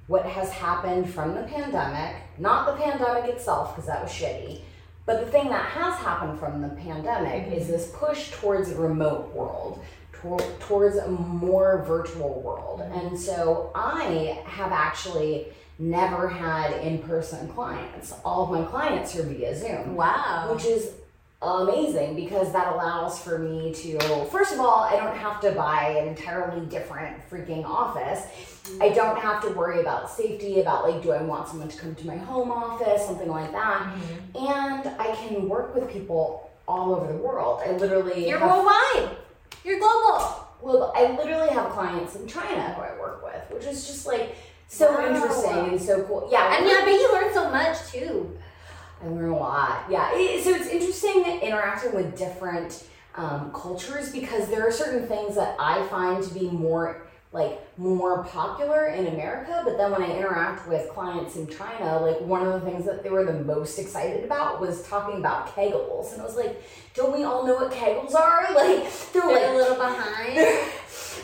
what 0.08 0.26
has 0.26 0.50
happened 0.52 1.10
from 1.10 1.36
the 1.36 1.44
pandemic. 1.44 2.16
Not 2.38 2.66
the 2.68 2.82
pandemic 2.84 3.30
itself, 3.30 3.76
because 3.76 3.88
that 3.88 4.02
was 4.02 4.12
shitty. 4.12 4.62
But 5.06 5.26
the 5.26 5.32
thing 5.32 5.50
that 5.50 5.66
has 5.66 5.96
happened 6.00 6.40
from 6.40 6.62
the 6.62 6.70
pandemic 6.70 7.52
is 7.52 7.68
this 7.68 7.92
push 7.96 8.32
towards 8.32 8.70
a 8.72 8.76
remote 8.76 9.34
world, 9.34 9.84
towards 10.60 10.98
a 10.98 11.08
more 11.10 11.84
virtual 11.88 12.42
world. 12.42 12.82
And 12.82 13.20
so 13.20 13.72
I 13.74 14.42
have 14.46 14.72
actually 14.72 15.48
never 15.80 16.28
had 16.28 16.74
in 16.86 17.00
person 17.00 17.48
clients. 17.50 18.14
All 18.24 18.44
of 18.44 18.52
my 18.52 18.68
clients 18.70 19.16
are 19.16 19.24
via 19.24 19.56
Zoom 19.56 19.96
Wow. 19.96 20.52
which 20.54 20.66
is 20.66 20.92
amazing 21.42 22.16
because 22.16 22.52
that 22.52 22.68
allows 22.74 23.22
for 23.22 23.40
me 23.40 23.74
to 23.74 23.98
first 24.26 24.54
of 24.54 24.60
all 24.60 24.84
i 24.84 24.98
don't 24.98 25.16
have 25.16 25.40
to 25.40 25.52
buy 25.52 25.96
an 25.98 26.10
entirely 26.10 26.66
different 26.66 27.18
freaking 27.30 27.64
office 27.64 28.26
i 28.82 28.88
mm-hmm. 28.88 28.96
don't 28.96 29.18
have 29.18 29.42
to 29.42 29.50
worry 29.52 29.80
about 29.80 30.10
safety 30.12 30.60
about 30.60 30.84
like 30.84 31.02
do 31.02 31.12
i 31.12 31.22
want 31.22 31.48
someone 31.48 31.70
to 31.70 31.78
come 31.78 31.96
to 31.96 32.06
my 32.06 32.18
home 32.18 32.52
office 32.52 33.06
something 33.06 33.30
like 33.30 33.54
that 33.54 33.84
mm-hmm. 33.84 34.38
and 34.38 34.88
i 35.00 35.16
can 35.16 35.48
work 35.48 35.74
with 35.74 35.90
people 35.90 36.52
all 36.68 36.94
over 36.94 37.12
the 37.12 37.18
world 37.18 37.62
i 37.66 37.72
literally 37.72 38.28
You're 38.28 38.40
have, 38.40 38.50
worldwide. 38.50 39.16
You're 39.64 39.80
global. 39.80 40.46
well 40.62 40.92
i 40.94 41.16
literally 41.16 41.50
have 41.54 41.72
clients 41.72 42.18
in 42.18 42.28
china 42.28 42.74
who 42.74 42.82
i 42.82 43.00
work 43.00 43.24
with 43.24 43.50
which 43.50 43.66
is 43.66 43.88
just 43.88 44.06
like 44.06 44.36
so 44.68 44.92
Wow. 44.92 45.08
interesting 45.08 45.70
and 45.70 45.82
so 45.82 46.04
cool 46.04 46.28
yeah 46.30 46.58
And 46.58 46.68
yeah, 46.68 46.82
but 46.84 46.92
you 46.92 47.12
learn 47.14 47.34
so 47.34 47.50
much 47.50 47.78
too. 47.92 48.38
I 49.04 49.08
learn 49.08 49.30
a 49.30 49.38
lot. 49.38 49.86
Yeah. 49.90 50.10
It, 50.14 50.44
so 50.44 50.52
it's 50.52 50.68
interesting 50.68 51.24
interacting 51.42 51.94
with 51.94 52.18
different 52.18 52.86
um, 53.16 53.52
cultures 53.54 54.12
because 54.12 54.48
there 54.50 54.68
are 54.68 54.72
certain 54.72 55.08
things 55.08 55.36
that 55.36 55.56
I 55.60 55.86
find 55.88 56.24
to 56.24 56.34
be 56.34 56.50
more 56.50 57.02
like 57.32 57.60
more 57.78 58.24
popular 58.24 58.88
in 58.88 59.06
America, 59.06 59.62
but 59.64 59.78
then 59.78 59.92
when 59.92 60.02
I 60.02 60.18
interact 60.18 60.68
with 60.68 60.90
clients 60.90 61.36
in 61.36 61.48
China, 61.48 62.00
like 62.00 62.20
one 62.22 62.46
of 62.46 62.54
the 62.54 62.62
things 62.62 62.86
that 62.86 63.04
they 63.04 63.10
were 63.10 63.24
the 63.24 63.44
most 63.44 63.78
excited 63.78 64.24
about 64.24 64.60
was 64.60 64.82
talking 64.88 65.20
about 65.20 65.56
kegels, 65.56 66.12
and 66.14 66.22
I 66.22 66.26
was 66.26 66.36
like, 66.36 66.60
"Don't 66.96 67.16
we 67.16 67.24
all 67.24 67.46
know 67.46 67.54
what 67.54 67.72
kegels 67.72 68.16
are?" 68.16 68.48
Like 68.56 68.92
they're, 69.14 69.22
they're 69.22 69.32
like 69.32 69.44
a 69.44 69.56
little 69.56 69.76
behind. 69.76 70.38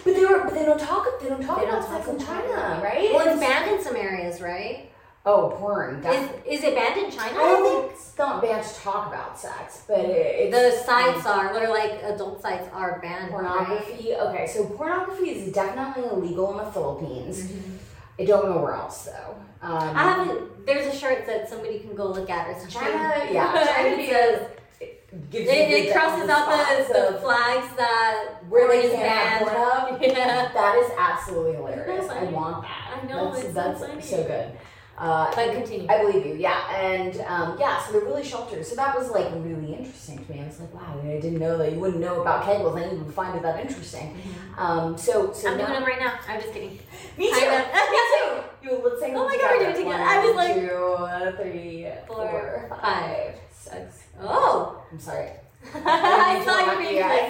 but 0.03 0.13
they 0.13 0.25
were, 0.25 0.44
but 0.44 0.53
they 0.53 0.63
don't 0.63 0.79
talk. 0.79 1.08
They 1.20 1.27
don't 1.27 1.41
talk 1.41 1.58
they 1.58 1.65
about 1.65 1.89
don't 1.89 2.03
talk 2.03 2.08
in 2.08 2.20
China, 2.20 2.53
China, 2.53 2.84
right? 2.84 3.12
Well, 3.12 3.27
it's 3.27 3.39
banned 3.39 3.72
in 3.72 3.84
some 3.84 3.96
areas, 3.96 4.41
right? 4.41 4.91
Oh, 5.27 5.55
porn. 5.58 6.05
Is, 6.05 6.29
is 6.46 6.63
it 6.63 6.75
banned 6.75 7.03
in 7.03 7.10
China? 7.10 7.36
I 7.36 7.41
don't 7.41 7.82
think 7.82 7.94
it's 7.94 8.15
not 8.15 8.44
banned 8.44 8.63
to 8.63 8.75
talk 8.75 9.08
about 9.08 9.39
sex, 9.39 9.84
but 9.88 10.00
it, 10.00 10.51
the 10.51 10.72
sites 10.86 11.25
are, 11.25 11.51
they're 11.51 11.70
like 11.70 12.03
adult 12.03 12.44
sites 12.44 12.70
are 12.72 13.00
banned. 13.00 13.32
Pornography. 13.32 14.12
Right? 14.12 14.20
Okay, 14.20 14.48
so 14.48 14.65
pornography 14.65 15.32
is 15.32 15.51
definitely 15.51 16.12
illegal 16.12 16.51
in 16.51 16.63
the 16.63 16.72
Philippines. 16.72 17.41
Mm-hmm. 17.41 17.75
I 18.20 18.25
don't 18.25 18.50
know 18.50 18.62
where 18.62 18.74
else 18.74 19.05
though. 19.05 19.36
Um, 19.63 19.98
I 19.98 20.03
haven't. 20.03 20.65
There's 20.67 20.94
a 20.94 20.98
shirt 20.98 21.25
that 21.25 21.50
somebody 21.50 21.79
can 21.79 21.96
go 21.96 22.12
look 22.12 22.29
at. 22.29 22.55
It's 22.55 22.72
China. 22.72 23.27
Yeah, 23.32 23.51
China 23.65 24.08
says. 24.08 24.50
It, 24.79 25.48
it, 25.48 25.94
crosses 25.94 26.29
out 26.29 26.50
the, 26.50 26.94
the 26.94 27.20
flags 27.22 27.74
that 27.77 28.44
where 28.50 28.67
they 28.67 28.89
can 28.89 29.00
banned. 29.00 30.01
Yeah, 30.01 30.51
that 30.53 30.77
is 30.77 30.91
absolutely 30.98 31.53
hilarious. 31.53 32.10
I 32.10 32.24
want 32.25 32.63
that. 32.63 33.01
I 33.01 33.08
know 33.08 33.32
that's, 33.32 33.46
it's 33.46 33.53
that's 33.53 34.10
so 34.10 34.24
good. 34.24 34.51
Uh, 34.98 35.30
but 35.36 35.54
continue. 35.54 35.88
I 35.90 36.00
believe 36.00 36.25
you, 36.25 36.36
yeah, 36.36 36.74
and 36.74 37.20
um, 37.28 37.58
yeah, 37.60 37.84
so 37.84 37.92
they're 37.92 38.02
really 38.02 38.24
sheltered. 38.24 38.66
So 38.66 38.75
that 38.78 38.98
was 38.98 39.10
like 39.10 39.28
really 39.36 39.74
interesting 39.74 40.24
to 40.24 40.32
me. 40.32 40.40
I 40.40 40.48
was 40.48 40.60
like, 40.62 40.74
wow, 40.74 41.02
I 41.04 41.20
didn't 41.20 41.40
know 41.40 41.58
that 41.58 41.74
you 41.74 41.80
wouldn't 41.80 42.00
know 42.00 42.22
about 42.22 42.46
kegels, 42.46 42.82
and 42.82 42.98
you 42.98 43.04
would 43.04 43.14
find 43.14 43.36
it 43.36 43.42
that 43.44 43.60
interesting. 43.60 44.16
Mm-hmm. 44.16 44.60
Um, 44.60 44.98
so, 44.98 45.34
so 45.34 45.52
I'm 45.52 45.58
now, 45.58 45.68
doing 45.68 45.80
them 45.80 45.90
right 45.90 46.00
now. 46.00 46.18
I'm 46.30 46.40
just 46.40 46.54
kidding. 46.54 46.80
Me 47.18 47.30
too. 47.30 47.36
me 47.36 47.42
too. 47.42 48.44
You 48.64 48.82
let's 48.84 49.02
sing. 49.02 49.16
Oh 49.16 49.28
my 49.28 49.38
god, 49.38 49.52
we're 49.52 49.60
doing 49.60 49.72
it 49.72 49.78
together. 49.78 50.04
I 50.04 50.25
was 50.25 50.36
like 50.36 50.56
two, 50.56 51.44
three, 51.44 51.88
four, 52.08 52.68
four 52.70 52.78
five, 52.82 53.36
six. 53.52 54.04
Oh, 54.22 54.82
I'm 54.92 55.00
sorry. 55.00 55.32
I 55.75 56.42
saw 56.46 56.72
you 56.72 56.78
being 56.78 57.02
like 57.02 57.25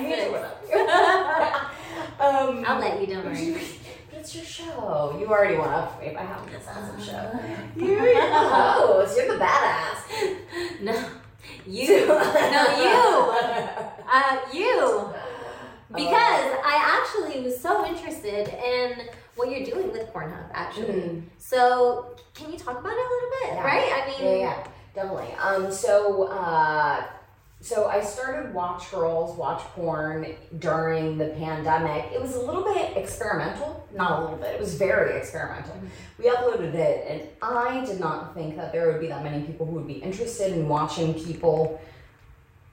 um, 2.19 2.63
I'll 2.67 2.79
let 2.79 3.01
you. 3.01 3.07
Don't 3.07 3.25
worry 3.25 3.57
it's 4.25 4.36
your 4.36 4.44
show. 4.44 5.15
You 5.20 5.27
already 5.27 5.55
went 5.55 5.72
up 5.72 5.96
for 5.96 6.03
me 6.03 6.12
by 6.12 6.22
having 6.22 6.51
this 6.51 6.65
awesome 6.67 7.00
show. 7.00 7.39
You're 7.86 8.15
the 8.15 8.22
host. 8.22 9.15
You're 9.15 9.38
the 9.38 9.44
badass. 9.44 10.82
No. 10.82 11.10
You. 11.67 12.08
no, 12.08 12.63
you. 12.82 14.01
Uh, 14.12 14.38
you. 14.51 15.13
Because 15.88 16.12
I 16.12 17.00
actually 17.00 17.41
was 17.41 17.58
so 17.62 17.86
interested 17.86 18.50
in 18.50 19.08
what 19.36 19.50
you're 19.50 19.63
doing 19.63 19.91
with 19.94 20.12
Pornhub, 20.12 20.50
actually. 20.51 20.88
Mm. 20.88 21.22
So, 21.38 22.17
can 22.34 22.51
you 22.51 22.58
talk 22.58 22.79
about 22.79 22.91
it 22.91 22.98
a 22.98 23.10
little 23.13 23.29
bit, 23.29 23.53
yeah. 23.53 23.63
right? 23.63 24.03
I 24.03 24.08
mean, 24.08 24.39
yeah, 24.39 24.46
yeah, 24.46 24.67
definitely. 24.94 25.34
Um, 25.36 25.72
so, 25.72 26.24
uh, 26.24 27.05
so 27.65 27.88
I 27.88 28.00
started 28.00 28.53
Watch 28.53 28.91
Girls, 28.91 29.36
Watch 29.36 29.63
Porn 29.74 30.36
during 30.60 31.17
the 31.17 31.29
pandemic. 31.29 32.12
It 32.13 32.22
was 32.22 32.36
a 32.36 32.39
little 32.39 32.63
bit 32.63 32.95
experimental, 32.95 33.88
not 33.91 34.19
a 34.19 34.22
little 34.22 34.38
bit, 34.38 34.53
it 34.53 34.60
was 34.60 34.75
very 34.75 35.17
experimental. 35.17 35.74
Mm-hmm. 35.74 35.88
We 36.19 36.29
uploaded 36.29 36.75
it, 36.75 37.07
and 37.10 37.27
I 37.41 37.84
did 37.84 38.00
not 38.00 38.36
think 38.36 38.55
that 38.57 38.72
there 38.72 38.91
would 38.91 39.01
be 39.01 39.07
that 39.07 39.24
many 39.24 39.43
people 39.45 39.65
who 39.65 39.72
would 39.77 39.88
be 39.88 39.95
interested 39.95 40.53
in 40.53 40.69
watching 40.69 41.15
people 41.15 41.81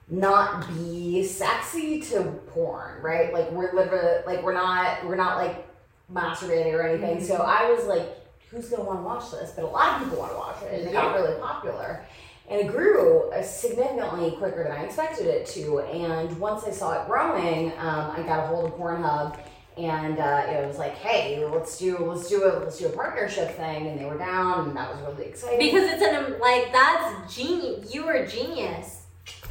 not 0.09 0.67
be 0.67 1.23
sexy 1.23 1.99
to 2.01 2.25
porn, 2.51 3.01
right? 3.01 3.33
Like 3.33 3.51
we're 3.51 3.73
literally 3.73 4.21
like 4.27 4.43
we're 4.43 4.53
not 4.53 5.03
we're 5.07 5.15
not 5.15 5.37
like 5.37 5.67
masturbating 6.13 6.71
or 6.71 6.83
anything. 6.83 7.17
Mm-hmm. 7.17 7.25
So 7.25 7.37
I 7.37 7.71
was 7.71 7.87
like, 7.87 8.15
who's 8.51 8.69
gonna 8.69 8.83
want 8.83 8.99
to 8.99 9.03
watch 9.03 9.31
this? 9.31 9.53
But 9.55 9.65
a 9.65 9.67
lot 9.69 9.95
of 9.95 10.03
people 10.03 10.19
want 10.19 10.33
to 10.33 10.37
watch 10.37 10.61
it, 10.61 10.81
and 10.81 10.87
it 10.87 10.93
got 10.93 11.15
really 11.15 11.41
popular 11.41 12.05
and 12.53 12.61
it 12.61 12.67
grew 12.67 13.31
uh, 13.31 13.41
significantly 13.41 14.29
quicker 14.37 14.63
than 14.63 14.71
I 14.71 14.83
expected 14.83 15.25
it 15.25 15.47
to. 15.47 15.79
And 15.79 16.39
once 16.39 16.63
I 16.63 16.69
saw 16.69 17.01
it 17.01 17.07
growing, 17.07 17.71
um, 17.79 18.11
I 18.11 18.21
got 18.21 18.43
a 18.43 18.47
hold 18.47 18.65
of 18.65 18.77
Pornhub, 18.77 19.39
and 19.75 20.19
uh, 20.19 20.45
it 20.47 20.67
was 20.67 20.77
like, 20.77 20.93
"Hey, 20.93 21.43
let's 21.43 21.79
do 21.79 21.97
let's 21.97 22.29
do 22.29 22.43
a 22.45 22.59
let's 22.59 22.77
do 22.77 22.85
a 22.85 22.89
partnership 22.91 23.55
thing." 23.55 23.87
And 23.87 23.99
they 23.99 24.05
were 24.05 24.19
down, 24.19 24.67
and 24.67 24.77
that 24.77 24.93
was 24.93 25.01
really 25.01 25.29
exciting 25.29 25.57
because 25.57 25.91
it's 25.91 26.03
an 26.03 26.39
like 26.39 26.71
that's 26.71 27.35
genius. 27.35 27.91
You 27.91 28.05
were 28.05 28.23
genius. 28.27 29.01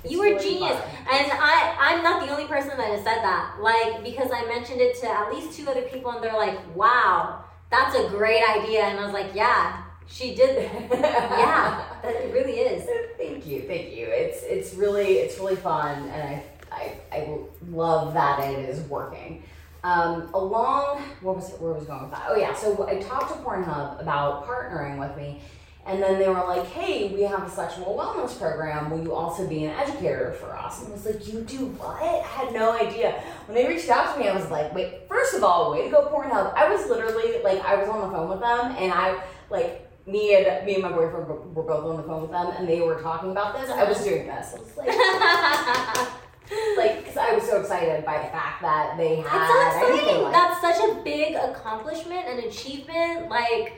It's 0.04 0.12
you 0.12 0.21
were 0.21 0.26
really 0.26 0.44
genius, 0.44 0.78
fun. 0.78 0.90
and 1.11 1.32
I 1.32 1.75
I'm 1.80 2.04
not 2.04 2.25
the 2.25 2.30
only 2.30 2.47
person 2.47 2.76
that 2.78 2.87
has 2.87 3.02
said 3.02 3.18
that. 3.18 3.56
Like 3.61 4.04
because 4.04 4.30
I 4.32 4.47
mentioned 4.47 4.80
it 4.80 5.00
to 5.00 5.11
at 5.11 5.35
least 5.35 5.59
two 5.59 5.68
other 5.68 5.82
people, 5.82 6.12
and 6.12 6.23
they're 6.23 6.32
like, 6.35 6.61
"Wow, 6.76 7.47
that's 7.68 7.97
a 7.97 8.09
great 8.11 8.49
idea," 8.49 8.82
and 8.82 9.00
I 9.00 9.04
was 9.04 9.12
like, 9.12 9.35
"Yeah." 9.35 9.82
She 10.12 10.35
did. 10.35 10.71
yeah, 10.90 11.85
that, 12.02 12.14
it 12.14 12.35
really 12.35 12.52
is. 12.52 12.87
Thank 13.16 13.47
you, 13.47 13.62
thank 13.62 13.97
you. 13.97 14.07
It's 14.09 14.42
it's 14.42 14.75
really 14.75 15.14
it's 15.14 15.38
really 15.38 15.57
fun, 15.57 16.07
and 16.11 16.23
I 16.23 16.45
I, 16.71 16.92
I 17.11 17.38
love 17.71 18.12
that 18.12 18.40
it 18.40 18.69
is 18.69 18.81
working. 18.88 19.42
Um, 19.85 20.28
along, 20.35 21.02
what 21.23 21.37
was 21.37 21.50
it, 21.50 21.61
where 21.61 21.73
was 21.73 21.87
going 21.87 22.02
with 22.02 22.11
that? 22.12 22.26
Oh 22.28 22.37
yeah, 22.37 22.54
so 22.54 22.87
I 22.87 23.00
talked 23.00 23.33
to 23.33 23.38
Pornhub 23.42 24.00
about 24.00 24.47
partnering 24.47 24.99
with 24.99 25.16
me, 25.16 25.40
and 25.87 26.00
then 26.02 26.19
they 26.19 26.28
were 26.28 26.45
like, 26.47 26.66
"Hey, 26.66 27.09
we 27.09 27.23
have 27.23 27.45
a 27.45 27.50
sexual 27.50 27.97
wellness 27.97 28.38
program. 28.38 28.90
Will 28.90 29.02
you 29.02 29.14
also 29.14 29.49
be 29.49 29.64
an 29.64 29.71
educator 29.71 30.35
for 30.35 30.54
us?" 30.54 30.83
And 30.83 30.88
I 30.88 30.92
was 30.92 31.07
like, 31.07 31.26
"You 31.26 31.40
do 31.40 31.66
what?" 31.78 32.02
I 32.02 32.19
had 32.19 32.52
no 32.52 32.78
idea. 32.78 33.12
When 33.47 33.54
they 33.54 33.66
reached 33.66 33.88
out 33.88 34.14
to 34.14 34.21
me, 34.21 34.28
I 34.28 34.37
was 34.37 34.50
like, 34.50 34.75
"Wait, 34.75 35.09
first 35.09 35.35
of 35.35 35.42
all, 35.42 35.73
way 35.73 35.85
to 35.85 35.90
go, 35.90 36.07
Pornhub!" 36.12 36.52
I 36.54 36.69
was 36.69 36.87
literally 36.87 37.42
like, 37.42 37.64
I 37.64 37.76
was 37.76 37.88
on 37.88 38.02
the 38.02 38.14
phone 38.14 38.28
with 38.28 38.40
them, 38.40 38.76
and 38.76 38.92
I 38.92 39.19
like 39.49 39.81
me 40.06 40.35
and 40.35 40.66
me 40.66 40.75
and 40.75 40.82
my 40.82 40.90
boyfriend 40.90 41.28
were 41.54 41.62
both 41.62 41.85
on 41.85 41.97
the 41.97 42.02
phone 42.02 42.23
with 42.23 42.32
them, 42.32 42.52
and 42.59 42.68
they 42.68 42.80
were 42.80 43.00
talking 43.00 43.30
about 43.30 43.59
this. 43.59 43.71
I 43.71 43.85
was 43.85 44.02
doing 44.02 44.26
this. 44.26 44.54
I 44.54 44.59
was 44.59 44.76
like, 44.76 44.88
like, 46.76 47.04
because 47.04 47.16
I 47.16 47.35
was 47.35 47.44
so 47.44 47.61
excited 47.61 48.04
by 48.04 48.18
the 48.18 48.28
fact 48.28 48.62
that 48.62 48.97
they 48.97 49.16
had. 49.16 49.42
It's 49.42 49.52
so 49.52 49.94
exciting. 49.94 50.23
Like 50.25 50.32
That's 50.32 50.61
such 50.61 50.90
a 50.90 50.94
big 51.02 51.35
accomplishment 51.37 52.26
and 52.26 52.40
achievement. 52.40 53.28
Like, 53.28 53.75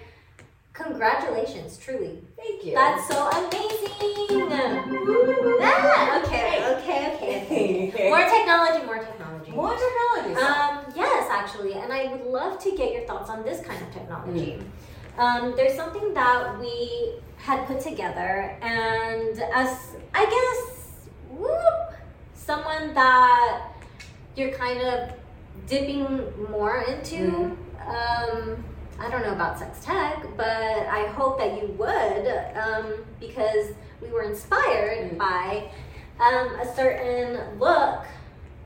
congratulations, 0.73 1.77
truly. 1.77 2.23
Thank 2.37 2.65
you. 2.65 2.73
That's 2.73 3.07
so 3.07 3.29
amazing. 3.29 3.91
okay, 6.25 6.65
okay, 6.73 7.15
okay, 7.15 7.91
okay. 7.93 8.09
More 8.09 8.25
technology, 8.25 8.87
more 8.87 8.99
technology. 8.99 9.51
More 9.53 9.77
technology. 9.77 10.35
Um, 10.41 10.93
yes, 10.97 11.29
actually, 11.31 11.75
and 11.75 11.93
I 11.93 12.07
would 12.11 12.25
love 12.25 12.59
to 12.61 12.71
get 12.75 12.93
your 12.93 13.05
thoughts 13.07 13.29
on 13.29 13.43
this 13.43 13.61
kind 13.61 13.81
of 13.83 13.93
technology. 13.93 14.53
Mm 14.59 14.65
um, 15.19 15.55
there's 15.57 15.75
something 15.75 16.13
that 16.15 16.59
we 16.59 17.15
had 17.37 17.67
put 17.67 17.81
together, 17.81 18.57
and 18.63 19.39
as 19.55 19.97
I 20.15 20.25
guess, 20.25 21.09
whoop, 21.31 21.95
someone 22.35 22.95
that 22.95 23.69
you're 24.37 24.53
kind 24.53 24.81
of 24.81 25.11
dipping 25.67 26.09
more 26.51 26.83
into. 26.83 27.17
Mm. 27.17 27.57
Um, 27.87 28.65
I 28.99 29.11
don't 29.11 29.23
know 29.23 29.33
about 29.33 29.59
sex 29.59 29.85
tech, 29.85 30.25
but 30.37 30.47
I 30.47 31.07
hope 31.09 31.39
that 31.39 31.61
you 31.61 31.69
would 31.79 32.57
um, 32.57 33.05
because 33.21 33.73
we 34.01 34.09
were 34.09 34.23
inspired 34.23 35.13
mm. 35.13 35.19
by 35.19 35.71
um, 36.21 36.59
a 36.61 36.75
certain 36.75 37.59
look 37.59 38.05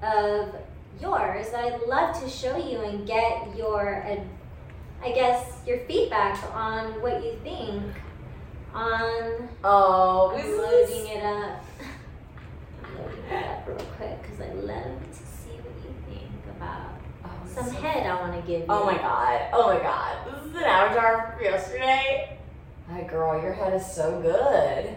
of 0.03 0.55
yours 1.01 1.51
that 1.51 1.65
I'd 1.65 1.83
love 1.83 2.21
to 2.23 2.29
show 2.29 2.57
you 2.57 2.83
and 2.83 3.07
get 3.07 3.57
your 3.57 4.03
advice 4.07 4.38
I 5.03 5.13
guess, 5.13 5.63
your 5.67 5.79
feedback 5.81 6.43
on 6.55 7.01
what 7.01 7.25
you 7.25 7.39
think 7.45 7.83
on 8.75 9.49
oh, 9.63 10.33
loading 10.35 11.07
it 11.07 11.23
up. 11.23 11.65
loading 12.97 13.25
it 13.31 13.47
up 13.47 13.67
real 13.67 13.77
quick 13.97 14.23
because 14.23 14.41
I 14.41 14.53
love 14.55 15.01
to 15.11 15.19
see 15.19 15.57
what 15.63 15.75
you 15.85 15.95
think 16.07 16.31
about 16.57 16.91
oh, 17.25 17.31
some 17.47 17.67
so 17.67 17.71
head 17.73 18.07
I 18.07 18.21
want 18.21 18.35
to 18.35 18.41
give 18.41 18.61
you. 18.61 18.67
Oh 18.69 18.85
my 18.85 18.97
god! 18.97 19.49
Oh 19.53 19.73
my 19.73 19.81
god! 19.81 20.35
This 20.35 20.51
is 20.51 20.57
an 20.57 20.65
avatar 20.65 21.33
from 21.33 21.45
yesterday. 21.45 22.39
My 22.91 23.03
girl, 23.03 23.41
your 23.41 23.53
head 23.53 23.75
is 23.75 23.87
so 23.87 24.21
good. 24.21 24.97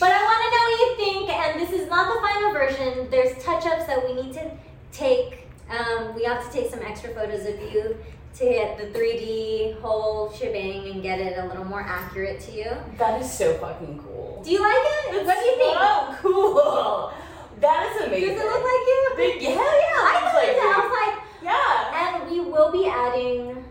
But 0.00 0.10
I 0.10 0.22
want 0.22 0.40
to 0.44 0.50
know 0.50 0.64
what 0.68 0.80
you 0.80 0.96
think, 0.96 1.30
and 1.30 1.60
this 1.60 1.80
is 1.80 1.88
not 1.88 2.12
the 2.14 2.20
final 2.20 2.52
version. 2.52 3.10
There's 3.10 3.42
touch 3.42 3.64
ups 3.66 3.86
that 3.86 4.06
we 4.06 4.22
need 4.22 4.34
to 4.34 4.50
take. 4.92 5.48
Um, 5.70 6.14
we 6.14 6.24
have 6.24 6.44
to 6.46 6.52
take 6.52 6.70
some 6.70 6.80
extra 6.82 7.10
photos 7.14 7.46
of 7.46 7.58
you 7.72 7.96
to 8.34 8.44
hit 8.44 8.78
the 8.78 8.98
3D 8.98 9.80
whole 9.80 10.32
shebang 10.32 10.88
and 10.90 11.02
get 11.02 11.20
it 11.20 11.38
a 11.38 11.46
little 11.46 11.64
more 11.64 11.82
accurate 11.82 12.40
to 12.40 12.52
you. 12.52 12.70
That 12.98 13.20
is 13.20 13.30
so 13.32 13.54
fucking 13.58 13.98
cool. 14.00 14.42
Do 14.44 14.50
you 14.50 14.60
like 14.60 14.74
it? 14.76 15.14
It's 15.14 15.26
what 15.26 15.38
do 15.38 15.44
you 15.46 15.56
think? 15.56 15.76
Oh, 15.78 16.18
cool. 16.20 17.12
That 17.60 17.94
is 17.94 18.06
amazing. 18.06 18.34
Does 18.34 18.40
it 18.40 18.46
look 18.46 18.64
like 18.64 18.64
you? 18.64 19.10
The, 19.16 19.44
yeah, 19.44 19.50
yeah. 19.50 19.56
I 19.56 20.20
thought 20.20 20.34
like, 20.34 20.56
I 20.58 20.80
was 20.82 20.92
like, 21.14 21.24
yeah. 21.44 22.20
And 22.20 22.30
we 22.30 22.40
will 22.40 22.72
be 22.72 22.86
adding 22.88 23.64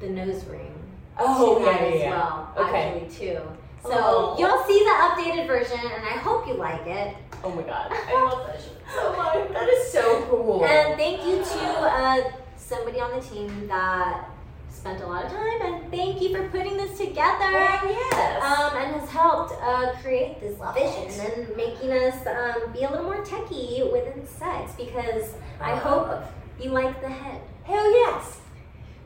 the 0.00 0.08
nose 0.10 0.44
ring. 0.44 0.74
Oh, 1.18 1.58
to 1.58 1.64
yeah, 1.64 1.72
that 1.72 1.80
yeah, 1.80 1.88
as 1.94 2.00
yeah. 2.00 2.10
well, 2.10 2.54
okay. 2.58 3.02
actually 3.02 3.08
too. 3.28 3.40
So 3.82 3.90
Oh. 3.92 4.36
you'll 4.38 4.62
see 4.64 4.78
the 4.84 4.90
updated 4.90 5.46
version, 5.46 5.80
and 5.80 6.04
I 6.04 6.18
hope 6.18 6.46
you 6.46 6.54
like 6.54 6.86
it. 6.86 7.16
Oh 7.42 7.50
my 7.50 7.62
god, 7.62 7.90
I 7.92 8.12
love 8.24 8.46
that 8.46 8.60
shit 8.60 8.76
so 8.94 9.16
much. 9.16 9.48
That 9.52 9.68
is 9.68 9.90
so 9.90 10.22
cool. 10.28 10.64
And 10.64 10.96
thank 10.96 11.24
you 11.24 11.36
to 11.38 11.64
uh, 11.80 12.20
somebody 12.58 13.00
on 13.00 13.18
the 13.18 13.20
team 13.24 13.66
that 13.68 14.28
spent 14.70 15.00
a 15.02 15.06
lot 15.06 15.24
of 15.24 15.32
time, 15.32 15.62
and 15.62 15.90
thank 15.90 16.20
you 16.20 16.36
for 16.36 16.48
putting 16.50 16.76
this 16.76 16.98
together. 16.98 17.52
Well, 17.52 17.86
yes. 17.88 18.44
Um, 18.44 18.76
and 18.76 19.00
has 19.00 19.08
helped 19.08 19.54
uh, 19.62 19.92
create 20.02 20.40
this 20.40 20.58
Love 20.58 20.74
vision 20.74 21.04
it. 21.08 21.38
and 21.38 21.56
making 21.56 21.90
us 21.90 22.26
um, 22.26 22.72
be 22.72 22.84
a 22.84 22.90
little 22.90 23.04
more 23.04 23.24
techie 23.24 23.90
within 23.90 24.26
sex 24.26 24.72
because 24.76 25.34
I 25.60 25.74
hope 25.76 26.22
you 26.60 26.70
like 26.70 27.00
the 27.00 27.08
head. 27.08 27.40
Hell 27.64 27.90
yes. 27.90 28.40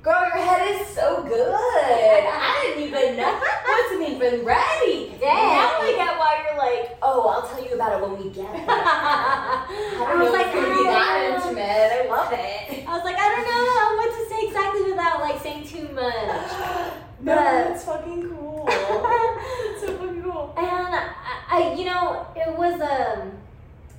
Girl, 0.02 0.20
your 0.34 0.44
head 0.44 0.80
is 0.80 0.88
so 0.88 1.22
good. 1.22 1.54
I 1.54 2.74
didn't 2.74 2.88
even 2.88 3.16
know. 3.16 3.38
I 3.38 3.86
wasn't 3.86 4.10
even 4.10 4.44
ready. 4.44 5.14
Dang. 5.20 5.30
Now 5.30 5.78
I 5.78 5.94
get 5.94 6.18
why 6.18 6.42
you're 6.42 6.58
like, 6.58 6.98
oh, 7.02 7.28
I'll 7.28 7.46
tell 7.46 7.62
you 7.62 7.76
about 7.76 7.92
it 7.92 8.08
when 8.08 8.18
we 8.18 8.30
get 8.30 8.50
there. 8.50 8.64
I 8.68 10.06
I 10.08 10.14
was 10.20 10.32
like, 10.32 10.46
it's 10.46 10.54
gonna 10.56 10.74
be 10.74 10.82
that 10.90 11.30
know. 11.30 11.36
intimate. 11.36 11.62
I 11.62 12.08
love 12.10 12.32
it. 12.32 12.88
I 12.88 12.96
was 12.96 13.04
like, 13.04 13.14
I 13.14 13.28
don't 13.30 13.46
know 13.46 13.94
what 13.94 14.10
to 14.18 14.22
say 14.28 14.46
exactly 14.48 14.90
without 14.90 15.20
like 15.20 15.40
saying 15.40 15.68
too 15.68 15.86
much. 15.94 16.50
no, 17.22 17.36
that's 17.36 17.84
fucking 17.84 18.28
cool. 18.28 18.66
It's 18.68 19.86
so 19.86 19.96
fucking 19.98 20.22
cool. 20.22 20.52
And 20.56 20.66
I, 20.66 21.14
I, 21.48 21.74
you 21.78 21.84
know, 21.84 22.26
it 22.34 22.58
was 22.58 22.74
um, 22.80 23.30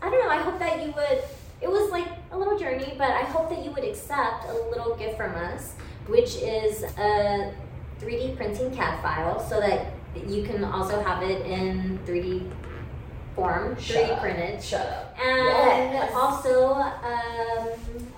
I 0.02 0.10
don't 0.10 0.20
know. 0.20 0.30
I 0.30 0.42
hope 0.42 0.60
that 0.60 0.84
you 0.84 0.92
would. 0.92 1.24
It 1.62 1.70
was 1.70 1.90
like 1.92 2.08
a 2.32 2.38
little 2.38 2.60
journey, 2.60 2.94
but 2.98 3.12
I 3.12 3.24
hope 3.24 3.50
that 3.50 3.64
you 3.64 3.72
would 3.72 3.86
accept 3.86 4.50
a 4.50 4.54
little 4.70 4.98
gift 4.98 5.16
from 5.16 5.34
us, 5.36 5.76
which 6.08 6.36
is 6.38 6.84
a 6.98 7.54
3D 8.02 8.36
printing 8.36 8.72
CAD 8.76 9.02
file, 9.02 9.40
so 9.40 9.60
that 9.60 9.94
you 10.28 10.44
can 10.44 10.64
also 10.64 11.02
have 11.02 11.24
it 11.24 11.46
in 11.46 12.00
3D 12.06 12.50
form, 13.36 13.76
3D 13.78 14.12
up. 14.12 14.20
printed. 14.22 14.62
Shut 14.64 14.86
up. 14.88 15.18
And 15.20 15.94
Yes. 15.94 16.12
also 16.14 16.74
um, 16.76 17.70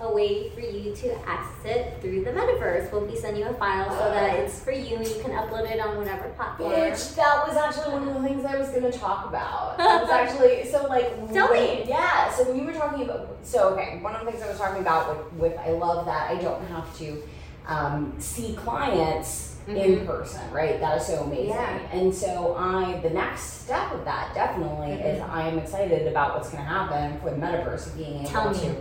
a 0.02 0.12
way 0.14 0.50
for 0.50 0.60
you 0.60 0.94
to 0.94 1.16
access 1.28 1.64
it 1.66 2.02
through 2.02 2.26
the 2.26 2.32
metaverse. 2.32 2.92
We'll 2.92 3.06
be 3.06 3.16
sending 3.16 3.44
you 3.44 3.48
a 3.50 3.54
file 3.54 3.90
so 3.92 4.12
that 4.12 4.36
it's 4.40 4.60
for 4.60 4.72
you 4.72 4.98
and 4.98 5.08
you 5.08 5.16
can 5.22 5.32
upload 5.32 5.72
it 5.72 5.80
on 5.80 5.98
whatever 5.98 6.28
platform. 6.36 6.74
Bitch, 6.74 7.16
that 7.16 7.48
was 7.48 7.56
actually 7.56 7.94
one 7.94 8.08
of 8.10 8.22
the 8.22 8.28
things 8.28 8.44
I 8.44 8.58
was 8.58 8.70
gonna 8.70 8.92
talk 8.92 9.28
about. 9.30 9.76
It 9.80 10.02
was 10.02 10.10
actually 10.10 10.70
so 10.70 10.86
like 10.88 11.08
Tell 11.32 11.48
when- 11.50 11.64
me. 11.64 11.86
Yeah, 11.88 12.30
so 12.30 12.44
when 12.44 12.60
you 12.60 12.66
were 12.66 12.74
talking 12.74 13.04
about 13.04 13.38
so 13.44 13.70
okay, 13.70 14.00
one 14.02 14.16
of 14.16 14.26
the 14.26 14.32
things 14.32 14.44
I 14.44 14.50
was 14.50 14.58
talking 14.58 14.82
about 14.82 15.32
with, 15.34 15.54
with 15.54 15.60
I 15.60 15.70
love 15.72 16.06
that 16.08 16.30
I 16.30 16.36
don't 16.42 16.66
have 16.68 16.94
to 16.98 17.24
um, 17.68 18.14
see 18.20 18.56
clients 18.56 19.56
in 19.68 19.76
Mhm. 19.76 20.06
person, 20.06 20.42
right? 20.52 20.80
That 20.80 20.98
is 20.98 21.08
so 21.08 21.24
amazing. 21.24 21.50
Yeah. 21.50 21.80
And 21.92 22.14
so 22.14 22.56
I 22.58 23.00
the 23.02 23.10
next 23.10 23.64
step 23.64 23.92
of 23.94 24.06
that 24.06 24.34
definitely 24.36 24.94
is 24.94 25.20
Mhm. 25.20 25.30
I 25.30 25.48
am 25.48 25.58
excited 25.58 26.08
about 26.08 26.36
what's 26.36 26.50
gonna 26.50 26.64
happen 26.64 27.20
for 27.20 27.32
the 27.32 27.38
metaverse 27.38 27.96
being 27.98 28.20
able 28.20 28.30
Tell 28.30 28.54
to 28.54 28.76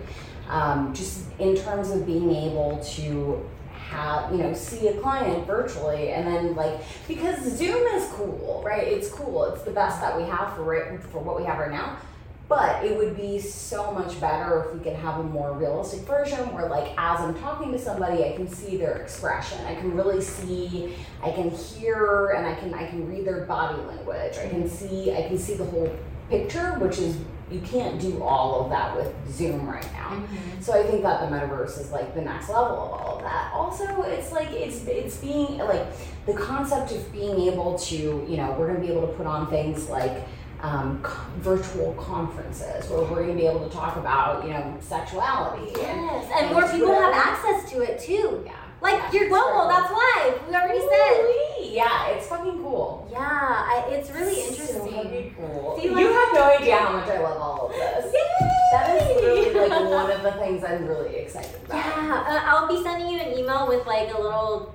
um, 0.51 0.93
just 0.93 1.21
in 1.39 1.57
terms 1.57 1.91
of 1.91 2.05
being 2.05 2.31
able 2.35 2.79
to 2.97 3.43
have 3.89 4.31
you 4.31 4.39
know 4.39 4.53
see 4.53 4.89
a 4.89 4.95
client 5.01 5.47
virtually 5.47 6.11
and 6.11 6.27
then 6.27 6.55
like 6.55 6.81
because 7.09 7.39
zoom 7.41 7.83
is 7.95 8.07
cool 8.13 8.63
right 8.65 8.89
it's 8.89 9.09
cool 9.11 9.45
it's 9.45 9.63
the 9.63 9.71
best 9.71 10.01
that 10.01 10.17
we 10.17 10.25
have 10.25 10.53
for 10.55 10.63
right, 10.63 11.01
for 11.05 11.19
what 11.19 11.39
we 11.39 11.45
have 11.45 11.59
right 11.59 11.71
now 11.71 11.97
but 12.55 12.85
it 12.85 12.97
would 12.97 13.17
be 13.17 13.39
so 13.41 13.91
much 13.93 14.21
better 14.21 14.65
if 14.65 14.75
we 14.75 14.81
could 14.85 14.93
have 15.07 15.19
a 15.19 15.23
more 15.25 15.53
realistic 15.55 16.01
version 16.03 16.39
where 16.55 16.69
like 16.69 16.93
as 16.97 17.19
i'm 17.21 17.35
talking 17.41 17.73
to 17.73 17.79
somebody 17.79 18.25
i 18.25 18.33
can 18.37 18.47
see 18.49 18.77
their 18.77 18.95
expression 18.99 19.59
i 19.67 19.75
can 19.75 19.93
really 19.93 20.21
see 20.23 20.95
i 21.23 21.31
can 21.33 21.51
hear 21.51 22.29
and 22.37 22.47
i 22.47 22.55
can 22.55 22.73
i 22.75 22.87
can 22.87 23.09
read 23.09 23.25
their 23.27 23.45
body 23.47 23.81
language 23.83 24.37
i 24.39 24.49
can 24.49 24.69
see 24.69 25.13
i 25.13 25.23
can 25.23 25.37
see 25.37 25.55
the 25.55 25.65
whole 25.65 25.91
picture 26.31 26.69
which 26.79 26.99
is 26.99 27.17
you 27.51 27.61
can't 27.61 28.01
do 28.01 28.23
all 28.23 28.63
of 28.65 28.71
that 28.71 28.97
with 28.97 29.13
zoom 29.31 29.69
right 29.69 29.93
now 29.93 30.11
Mhm. 30.15 30.63
so 30.63 30.73
I 30.73 30.83
think 30.85 31.03
that 31.03 31.21
the 31.21 31.35
metaverse 31.37 31.79
is 31.81 31.91
like 31.91 32.15
the 32.15 32.23
next 32.23 32.49
level 32.49 32.77
of 32.85 32.91
all 32.93 33.17
of 33.17 33.23
that. 33.23 33.53
Also, 33.53 33.85
it's 34.03 34.33
like 34.33 34.51
it's 34.53 34.87
it's 34.87 35.17
being 35.19 35.59
like 35.59 35.85
the 36.27 36.33
concept 36.35 36.93
of 36.93 37.13
being 37.13 37.37
able 37.51 37.79
to 37.91 37.97
you 38.29 38.37
know 38.39 38.55
we're 38.59 38.69
gonna 38.69 38.81
be 38.87 38.91
able 38.95 39.07
to 39.09 39.13
put 39.15 39.27
on 39.27 39.47
things 39.49 39.89
like 39.91 40.13
um, 40.65 41.03
virtual 41.41 41.93
conferences 41.95 42.89
where 42.89 43.03
we're 43.03 43.21
gonna 43.27 43.35
be 43.35 43.47
able 43.47 43.69
to 43.69 43.73
talk 43.75 43.97
about 43.97 44.45
you 44.45 44.51
know 44.51 44.77
sexuality. 44.81 45.73
Yes, 45.77 46.31
and 46.35 46.53
more 46.53 46.67
people 46.69 46.95
have 46.95 47.13
access 47.13 47.71
to 47.71 47.83
it 47.83 48.01
too. 48.01 48.43
Yeah. 48.47 48.53
Like 48.81 48.95
Yeah, 48.95 49.13
you're 49.13 49.29
global, 49.29 49.69
that's 49.69 49.91
why. 49.91 50.35
We 50.49 50.55
already 50.55 50.81
said. 50.81 51.21
Ooh-wee. 51.21 51.75
Yeah, 51.77 52.09
it's 52.09 52.27
fucking 52.29 52.59
cool. 52.63 53.09
Yeah, 53.11 53.21
I, 53.21 53.85
it's 53.91 54.11
really 54.11 54.35
So 54.35 54.49
interesting. 54.51 54.93
fucking 54.93 55.35
cool. 55.37 55.79
Do 55.81 55.89
you 55.89 55.99
you 55.99 56.07
have 56.13 56.29
no 56.35 56.57
idea 56.59 56.77
how 56.77 56.93
much 56.93 57.09
I 57.09 57.19
love 57.19 57.41
all 57.41 57.67
of 57.67 57.73
this. 57.73 58.13
Yay! 58.13 58.21
That 58.73 58.97
is 59.03 59.23
really 59.23 59.69
like 59.69 59.91
one 59.91 60.11
of 60.11 60.23
the 60.23 60.33
things 60.33 60.65
I'm 60.65 60.87
really 60.87 61.17
excited 61.17 61.61
about. 61.65 61.77
Yeah, 61.77 62.25
uh, 62.27 62.41
I'll 62.45 62.69
be 62.69 62.83
sending 62.83 63.09
you 63.09 63.21
an 63.21 63.39
email 63.39 63.69
with 63.69 63.87
like 63.87 64.13
a 64.15 64.21
little 64.21 64.75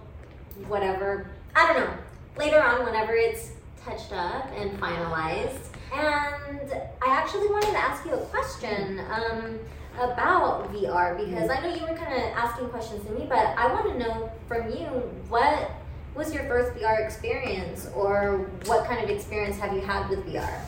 whatever. 0.68 1.30
I 1.56 1.74
don't 1.74 1.86
know. 1.86 1.94
Later 2.38 2.62
on, 2.62 2.86
whenever 2.86 3.14
it's 3.14 3.52
touched 3.84 4.12
up 4.12 4.50
and 4.56 4.72
finalized. 4.80 5.68
And 5.94 6.72
I 7.02 7.08
actually 7.08 7.48
wanted 7.48 7.72
to 7.72 7.78
ask 7.78 8.06
you 8.06 8.14
a 8.14 8.26
question 8.26 9.00
um, 9.12 9.60
about 9.96 10.72
VR 10.74 11.18
because 11.18 11.50
I 11.50 11.62
know 11.62 11.74
you 11.74 11.82
were 11.82 11.98
kind 11.98 12.14
of 12.14 12.30
asking 12.36 12.70
questions 12.70 13.06
to 13.06 13.12
me, 13.12 13.26
but 13.28 13.40
I 13.40 13.72
want 13.72 13.92
to 13.92 14.00
know 14.00 14.32
from 14.48 14.70
you 14.70 14.86
what 15.30 15.72
was 16.16 16.34
your 16.34 16.44
first 16.44 16.78
VR 16.78 17.04
experience 17.04 17.90
or 17.96 18.50
what 18.66 18.86
kind 18.86 19.04
of 19.04 19.10
experience 19.10 19.58
have 19.58 19.74
you 19.74 19.82
had 19.82 20.10
with 20.10 20.26
VR? 20.26 20.62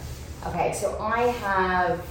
Okay, 0.47 0.73
so 0.73 0.97
I 0.99 1.27
have 1.27 2.03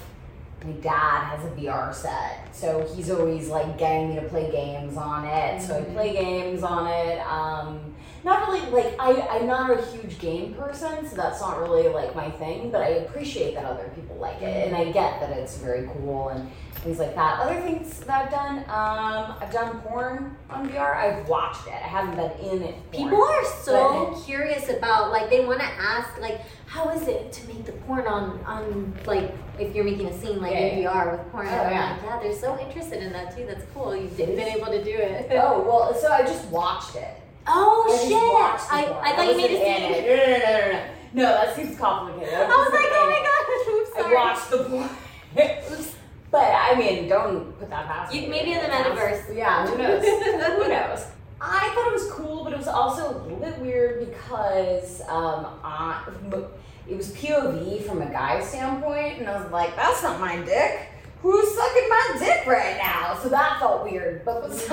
my 0.65 0.73
dad 0.73 1.25
has 1.25 1.45
a 1.45 1.51
VR 1.51 1.95
set, 1.95 2.55
so 2.55 2.87
he's 2.95 3.11
always 3.11 3.49
like 3.49 3.79
getting 3.79 4.11
me 4.11 4.15
to 4.17 4.23
play 4.23 4.51
games 4.51 4.97
on 4.97 5.25
it. 5.25 5.63
So 5.63 5.79
I 5.79 5.83
play 5.83 6.13
games 6.13 6.63
on 6.63 6.87
it. 6.87 7.19
Um, 7.21 7.95
not 8.23 8.47
really 8.47 8.61
like 8.71 8.95
I, 8.99 9.39
I'm 9.39 9.47
not 9.47 9.71
a 9.71 9.83
huge 9.87 10.19
game 10.19 10.53
person, 10.55 11.09
so 11.09 11.17
that's 11.17 11.41
not 11.41 11.59
really 11.59 11.89
like 11.89 12.15
my 12.15 12.31
thing. 12.31 12.71
But 12.71 12.83
I 12.83 12.89
appreciate 12.89 13.55
that 13.55 13.65
other 13.65 13.91
people 13.95 14.17
like 14.17 14.43
it, 14.43 14.67
and 14.67 14.77
I 14.77 14.85
get 14.93 15.21
that 15.21 15.31
it's 15.31 15.57
very 15.57 15.89
cool 15.95 16.29
and 16.29 16.51
things 16.83 16.99
like 16.99 17.15
that. 17.15 17.41
Other 17.41 17.61
things 17.61 18.01
that 18.01 18.25
I've 18.25 18.31
done, 18.31 18.59
um, 18.69 19.37
I've 19.41 19.53
done 19.53 19.81
porn 19.81 20.37
on 20.49 20.69
VR. 20.69 20.97
I've 20.97 21.29
watched 21.29 21.67
it. 21.67 21.73
I 21.75 21.87
haven't 21.87 22.17
been 22.17 22.33
in 22.51 22.63
it. 22.63 22.75
porn. 22.93 23.05
People 23.05 23.23
are 23.23 23.45
so 23.63 24.11
But- 24.15 24.25
curious 24.25 24.69
about 24.69 25.11
like 25.13 25.29
they 25.31 25.45
want 25.45 25.61
to 25.61 25.67
ask 25.67 26.19
like 26.21 26.41
how 26.67 26.89
is 26.91 27.07
it 27.09 27.33
to 27.33 27.47
make 27.49 27.65
the 27.65 27.73
porn 27.73 28.07
on 28.07 28.41
on 28.47 28.95
like 29.07 29.33
if 29.59 29.75
you're 29.75 29.85
making 29.85 30.07
a 30.07 30.19
scene 30.21 30.41
like 30.41 30.53
in 30.53 30.79
Yeah. 30.83 30.91
VR 30.93 31.13
with 31.13 31.33
porn. 31.33 31.47
Oh, 31.47 31.51
yeah. 31.51 31.65
like, 31.65 32.03
yeah, 32.05 32.19
they're 32.23 32.33
so 32.35 32.59
interested 32.59 33.03
in 33.03 33.13
that 33.13 33.37
too. 33.37 33.45
That's 33.47 33.65
cool. 33.75 33.95
You've 33.95 34.17
been 34.17 34.39
able 34.39 34.67
to 34.67 34.83
do 34.83 34.97
it. 34.97 35.31
Oh 35.43 35.61
well, 35.67 35.95
so 35.95 36.11
I 36.13 36.23
just 36.23 36.47
watched 36.49 36.97
it. 36.97 37.17
Oh, 37.47 37.87
I 37.89 38.09
shit! 38.09 38.73
I, 38.73 38.85
porn. 38.85 39.05
I 39.05 39.13
thought 39.17 39.27
you 39.29 39.37
made 39.37 39.51
a 39.51 39.59
scene. 39.61 39.83
No, 39.83 40.17
no, 40.17 40.27
no, 40.27 40.39
no, 40.39 40.73
no, 40.73 40.83
no. 41.15 41.23
That 41.45 41.57
seems 41.57 41.77
complicated. 41.79 42.35
I 42.35 42.47
was 42.47 42.73
like, 42.73 42.91
oh 42.91 43.07
my 43.11 43.21
gosh, 43.29 43.75
oops, 43.75 43.91
I 43.97 44.01
sorry. 44.03 44.15
watched 44.15 44.51
the 44.51 44.59
porn. 44.65 44.91
But 46.31 46.53
I 46.55 46.75
mean, 46.77 47.09
don't 47.09 47.59
put 47.59 47.71
that 47.71 47.87
past 47.87 48.15
You- 48.15 48.23
me. 48.23 48.29
maybe 48.29 48.53
in 48.53 48.59
the 48.63 48.69
metaverse. 48.69 49.35
Yeah, 49.37 49.67
who 49.67 49.77
knows? 49.79 50.03
who 50.05 50.69
knows? 50.69 51.07
I 51.41 51.73
thought 51.75 51.89
it 51.89 51.93
was 51.95 52.11
cool, 52.13 52.45
but 52.45 52.53
it 52.53 52.59
was 52.59 52.69
also 52.69 53.11
a 53.11 53.15
little 53.23 53.39
bit 53.39 53.59
weird 53.59 54.07
because 54.11 55.01
um, 55.09 55.47
I, 55.65 56.07
it 56.87 56.97
was 56.97 57.13
POV 57.15 57.83
from 57.85 58.03
a 58.03 58.11
guy's 58.11 58.47
standpoint, 58.47 59.21
and 59.21 59.29
I 59.29 59.41
was 59.43 59.51
like, 59.51 59.75
that's 59.75 60.03
not 60.03 60.21
my 60.21 60.37
dick. 60.43 60.90
Who's 61.23 61.55
sucking 61.55 61.89
my 61.89 62.17
dick 62.19 62.47
right 62.47 62.77
now? 62.79 63.19
So 63.23 63.29
that 63.29 63.59
felt 63.61 63.85
weird. 63.85 64.25
But 64.25 64.49
besides, 64.49 64.71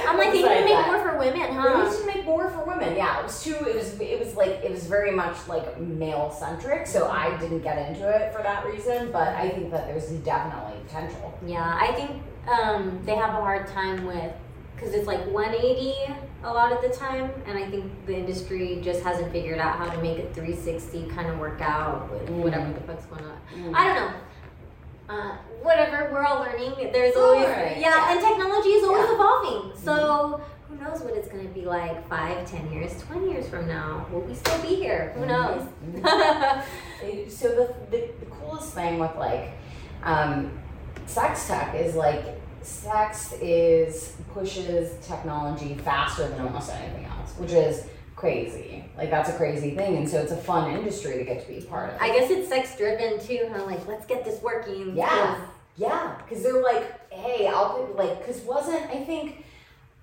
I'm 0.08 0.16
like, 0.16 0.32
they 0.32 0.42
need 0.42 0.48
to 0.60 0.64
make 0.64 0.86
more 0.86 1.00
for 1.02 1.18
women, 1.18 1.52
huh? 1.54 1.78
they 1.78 1.84
used 1.84 2.00
to 2.00 2.06
make 2.06 2.24
more 2.24 2.48
for 2.50 2.64
women. 2.64 2.94
Yeah, 2.96 3.18
it 3.18 3.24
was 3.24 3.42
too. 3.42 3.56
It 3.66 3.74
was. 3.74 3.98
It 4.00 4.18
was 4.24 4.34
like 4.36 4.60
it 4.62 4.70
was 4.70 4.86
very 4.86 5.10
much 5.10 5.36
like 5.48 5.80
male 5.80 6.30
centric. 6.38 6.86
So 6.86 7.08
I 7.08 7.36
didn't 7.38 7.62
get 7.62 7.76
into 7.88 8.08
it 8.08 8.32
for 8.32 8.42
that 8.42 8.64
reason. 8.66 9.10
But 9.10 9.28
I 9.34 9.48
think 9.50 9.70
that 9.72 9.88
there's 9.88 10.08
definitely 10.10 10.80
potential. 10.86 11.36
Yeah, 11.44 11.76
I 11.80 11.92
think 11.92 12.22
um, 12.48 13.00
they 13.04 13.16
have 13.16 13.30
a 13.30 13.40
hard 13.40 13.66
time 13.66 14.06
with 14.06 14.32
because 14.76 14.94
it's 14.94 15.06
like 15.06 15.26
180 15.26 15.92
a 16.42 16.50
lot 16.50 16.72
of 16.72 16.80
the 16.80 16.88
time, 16.96 17.30
and 17.46 17.58
I 17.58 17.68
think 17.68 18.06
the 18.06 18.16
industry 18.16 18.80
just 18.82 19.02
hasn't 19.02 19.30
figured 19.30 19.58
out 19.58 19.76
how 19.76 19.90
to 19.90 20.00
make 20.00 20.18
a 20.18 20.32
360 20.32 21.06
kind 21.08 21.28
of 21.28 21.38
work 21.38 21.60
out 21.60 22.10
with 22.10 22.26
Mm. 22.30 22.36
whatever 22.44 22.72
the 22.72 22.80
fuck's 22.80 23.04
going 23.04 23.24
on. 23.24 23.36
Mm. 23.54 23.74
I 23.74 23.86
don't 23.88 23.96
know. 23.96 24.16
Uh, 25.10 25.32
whatever, 25.62 26.08
we're 26.12 26.22
all 26.24 26.38
learning. 26.40 26.72
There's 26.92 27.16
We're 27.16 27.24
always 27.24 27.42
yeah, 27.42 27.78
yeah. 27.78 28.12
and 28.12 28.20
technology 28.20 28.68
is 28.68 28.84
always 28.84 29.08
Yeah. 29.08 29.14
evolving. 29.14 29.72
So 29.82 30.40
who 30.68 30.76
knows 30.76 31.00
what 31.02 31.14
it's 31.14 31.26
gonna 31.28 31.48
be 31.48 31.62
like 31.62 32.08
five, 32.08 32.48
ten 32.48 32.70
years, 32.72 32.92
twenty 33.02 33.32
years 33.32 33.48
from 33.48 33.66
now? 33.66 34.06
Will 34.12 34.20
we 34.20 34.34
still 34.34 34.60
be 34.62 34.76
here? 34.76 35.12
Who 35.16 35.26
knows? 35.26 35.66
They- 37.00 37.28
So 37.28 37.48
the, 37.48 37.74
the 37.90 38.08
the 38.20 38.26
coolest 38.26 38.72
thing 38.74 38.98
with 39.00 39.16
like 39.16 39.50
um, 40.04 40.52
sex 41.06 41.48
tech 41.48 41.74
is 41.74 41.94
like 41.96 42.24
sex 42.62 43.32
is 43.40 44.16
pushes 44.32 44.94
technology 45.04 45.74
faster 45.74 46.28
than 46.28 46.40
almost 46.42 46.70
anything 46.70 47.06
else, 47.06 47.32
which 47.38 47.52
is 47.52 47.84
crazy. 48.20 48.84
Like 48.96 49.10
that's 49.10 49.30
a 49.30 49.36
crazy 49.36 49.70
thing, 49.70 49.96
and 49.96 50.08
so 50.08 50.20
it's 50.20 50.32
a 50.32 50.36
fun 50.36 50.70
industry 50.76 51.16
to 51.16 51.24
get 51.24 51.42
to 51.42 51.52
be 51.52 51.62
part 51.62 51.94
of. 51.94 52.00
I 52.00 52.08
guess 52.08 52.30
it's 52.30 52.48
sex 52.48 52.76
driven 52.76 53.18
too. 53.18 53.48
Huh? 53.52 53.64
Like, 53.64 53.86
let's 53.88 54.04
get 54.04 54.24
this 54.24 54.42
working. 54.42 54.94
Yeah, 54.94 55.40
yeah, 55.76 56.16
because 56.18 56.42
they're 56.42 56.62
like, 56.62 57.10
hey, 57.10 57.46
I'll 57.46 57.78
put 57.78 57.96
like, 57.96 58.18
because 58.18 58.42
wasn't 58.42 58.84
I 58.90 59.02
think 59.04 59.44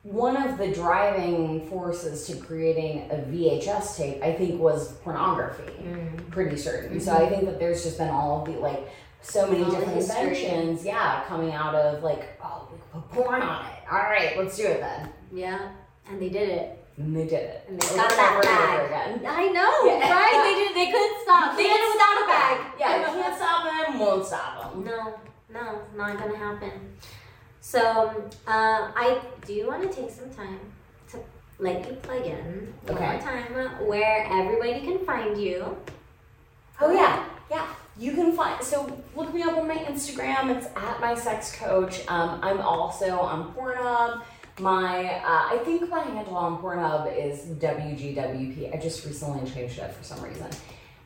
one 0.02 0.36
of 0.36 0.58
the 0.58 0.72
driving 0.72 1.70
forces 1.70 2.26
to 2.28 2.38
creating 2.38 3.10
a 3.12 3.16
VHS 3.16 3.98
tape, 3.98 4.24
I 4.24 4.34
think, 4.34 4.60
was 4.60 4.94
pornography. 5.04 5.72
Mm. 5.84 6.32
Pretty 6.32 6.58
certain. 6.58 7.00
So 7.00 7.14
I 7.14 7.30
think 7.30 7.46
that 7.46 7.60
there's 7.60 7.84
just 7.84 8.00
been 8.00 8.10
all 8.10 8.42
of 8.42 8.48
the 8.48 8.60
like 8.60 8.90
so 9.22 9.46
many 9.46 9.64
All 9.64 9.72
different 9.72 10.02
inventions, 10.02 10.84
yeah, 10.86 11.24
coming 11.28 11.52
out 11.52 11.76
of 11.76 12.02
like, 12.02 12.40
oh, 12.44 12.68
we 12.72 12.78
can 12.80 13.02
put 13.02 13.12
porn 13.12 13.42
on 13.44 13.66
it. 13.66 13.80
All 13.92 14.00
right, 14.00 14.38
let's 14.38 14.58
do 14.58 14.64
it 14.64 14.80
then. 14.80 15.10
Yeah, 15.32 15.70
and 16.10 16.20
they 16.20 16.30
did 16.30 16.50
it. 16.50 16.77
And 16.98 17.16
they 17.16 17.26
did 17.26 17.34
it. 17.34 17.66
And 17.70 17.80
they 17.80 17.96
got 17.96 18.10
that 18.10 18.42
bag. 18.42 19.22
I 19.26 19.48
know, 19.50 19.86
Yeah. 19.86 20.12
right? 20.12 20.42
They 20.44 20.56
did. 20.64 20.76
They 20.76 20.92
couldn't 20.92 21.22
stop. 21.24 21.56
They 21.56 21.64
did 21.64 21.72
it 21.72 21.94
without 21.94 22.24
a 22.24 22.28
bag. 22.28 22.58
Yeah, 22.80 23.00
you 23.00 23.22
can't 23.22 23.36
stop 23.36 23.64
them, 23.66 24.00
won't 24.00 24.26
stop 24.26 24.74
them. 24.74 24.84
No, 24.84 25.14
no, 25.52 25.82
not 25.96 26.18
gonna 26.20 26.38
happen. 26.38 26.96
So, 27.62 27.82
uh, 28.48 28.92
I 28.96 29.20
do 29.46 29.68
want 29.68 29.82
to 29.84 29.90
take 29.90 30.12
some 30.12 30.30
time 30.30 30.60
to 31.12 31.18
let 31.60 31.88
you 31.88 31.96
plug 31.96 32.26
in 32.26 32.74
one 32.86 32.96
Okay. 32.98 33.12
more 33.14 33.22
time 33.22 33.88
where 33.88 34.28
everybody 34.32 34.82
can 34.82 35.06
find 35.06 35.40
you. 35.42 35.76
Oh 36.80 36.92
yeah, 36.92 37.26
yeah. 37.50 37.68
You 37.98 38.12
can 38.14 38.32
find 38.34 38.64
so 38.64 39.02
look 39.16 39.34
me 39.34 39.42
up 39.42 39.58
on 39.58 39.68
my 39.68 39.76
Instagram. 39.78 40.56
It's 40.56 40.68
at 40.76 41.02
my 41.02 41.16
sex 41.16 41.56
coach. 41.56 42.02
Um, 42.08 42.40
I'm 42.44 42.62
also 42.62 43.20
on 43.20 43.54
Pornhub. 43.56 44.22
My 44.60 45.06
uh, 45.24 45.54
I 45.54 45.62
think 45.64 45.88
my 45.90 46.02
handle 46.02 46.36
on 46.36 46.62
Pornhub 46.62 47.16
is 47.16 47.46
WGWP. 47.60 48.74
I 48.76 48.80
just 48.80 49.06
recently 49.06 49.50
changed 49.52 49.78
it 49.78 49.94
for 49.94 50.04
some 50.04 50.22
reason. 50.24 50.48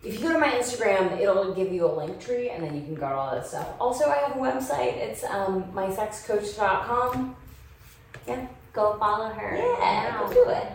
If 0.03 0.15
you 0.15 0.21
go 0.21 0.33
to 0.33 0.39
my 0.39 0.49
Instagram, 0.49 1.19
it'll 1.19 1.53
give 1.53 1.71
you 1.71 1.85
a 1.85 1.91
link 1.93 2.19
tree, 2.19 2.49
and 2.49 2.63
then 2.63 2.75
you 2.75 2.81
can 2.81 2.95
go 2.95 3.09
to 3.09 3.13
all 3.13 3.31
that 3.35 3.45
stuff. 3.45 3.67
Also, 3.79 4.09
I 4.09 4.15
have 4.15 4.35
a 4.35 4.39
website. 4.39 4.95
It's 4.97 5.23
um, 5.25 5.63
mysexcoach.com. 5.73 7.35
Yeah, 8.27 8.47
Go 8.73 8.97
follow 8.97 9.29
her. 9.29 9.55
yeah, 9.57 10.09
now. 10.11 10.27
go 10.27 10.33
do 10.33 10.49
it. 10.49 10.67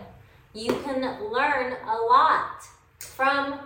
You 0.53 0.73
can 0.85 1.01
learn 1.33 1.75
a 1.87 1.97
lot 1.97 2.63
from 2.99 3.61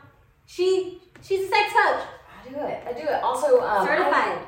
she. 0.46 1.00
She's 1.22 1.46
a 1.46 1.48
sex 1.50 1.72
coach, 1.74 2.02
I 2.46 2.48
do 2.48 2.56
it. 2.56 2.82
I 2.86 2.92
do 2.92 3.06
it. 3.06 3.22
Also, 3.22 3.60
um, 3.60 3.86
certified. 3.86 4.38
Um, 4.38 4.44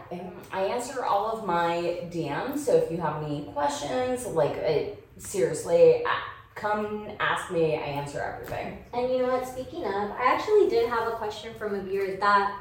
I 0.53 0.64
answer 0.64 1.05
all 1.05 1.31
of 1.31 1.46
my 1.46 2.01
DMs, 2.11 2.59
so 2.59 2.77
if 2.77 2.90
you 2.90 2.98
have 2.98 3.22
any 3.22 3.44
questions, 3.53 4.27
like 4.27 4.57
uh, 4.59 4.94
seriously, 5.18 6.05
uh, 6.05 6.09
come 6.55 7.09
ask 7.18 7.51
me. 7.51 7.77
I 7.77 7.81
answer 7.81 8.20
everything. 8.20 8.79
And 8.92 9.11
you 9.11 9.18
know 9.18 9.33
what? 9.33 9.46
Speaking 9.46 9.85
of, 9.85 10.11
I 10.11 10.25
actually 10.27 10.68
did 10.68 10.88
have 10.88 11.09
a 11.09 11.12
question 11.12 11.55
from 11.59 11.75
a 11.75 11.83
viewer 11.83 12.16
that 12.20 12.59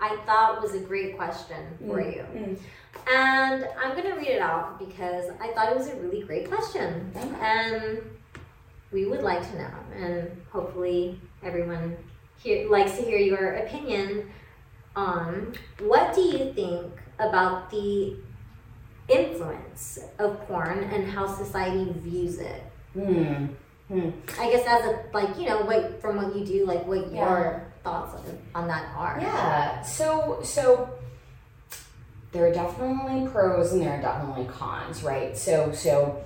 I 0.00 0.16
thought 0.26 0.62
was 0.62 0.74
a 0.74 0.80
great 0.80 1.16
question 1.16 1.56
for 1.86 2.00
you. 2.00 2.24
Mm. 2.34 2.58
And 3.10 3.68
I'm 3.82 3.96
going 3.96 4.12
to 4.12 4.18
read 4.18 4.28
it 4.28 4.40
out 4.40 4.78
because 4.78 5.30
I 5.40 5.52
thought 5.52 5.70
it 5.70 5.76
was 5.76 5.88
a 5.88 5.96
really 5.96 6.22
great 6.22 6.48
question. 6.48 7.12
And 7.40 8.02
we 8.92 9.06
would 9.06 9.22
like 9.22 9.48
to 9.50 9.58
know, 9.58 9.70
and 9.96 10.30
hopefully 10.50 11.20
everyone 11.42 11.96
here 12.42 12.68
likes 12.70 12.96
to 12.96 13.02
hear 13.02 13.18
your 13.18 13.56
opinion 13.56 14.30
on 14.96 15.54
what 15.80 16.14
do 16.14 16.20
you 16.22 16.52
think 16.52 16.92
about 17.18 17.70
the 17.70 18.16
influence 19.08 19.98
of 20.18 20.40
porn 20.46 20.84
and 20.84 21.08
how 21.10 21.26
society 21.26 21.92
views 21.98 22.38
it? 22.38 22.62
Hmm. 22.94 23.46
Hmm. 23.88 24.10
I 24.38 24.50
guess 24.50 24.66
as 24.66 24.84
a 24.84 25.04
like 25.14 25.38
you 25.38 25.46
know 25.46 25.62
what 25.62 26.00
from 26.02 26.16
what 26.16 26.36
you 26.36 26.44
do 26.44 26.66
like 26.66 26.86
what 26.86 27.10
Yeah. 27.12 27.20
your 27.28 27.72
thoughts 27.82 28.14
on, 28.14 28.38
on 28.54 28.68
that 28.68 28.84
are. 28.94 29.18
Yeah. 29.20 29.82
So 29.82 30.40
so 30.42 30.90
there 32.32 32.46
are 32.46 32.52
definitely 32.52 33.26
pros 33.30 33.72
and 33.72 33.80
there 33.80 33.98
are 33.98 34.02
definitely 34.02 34.44
cons, 34.46 35.02
right? 35.02 35.36
So 35.36 35.72
so 35.72 36.22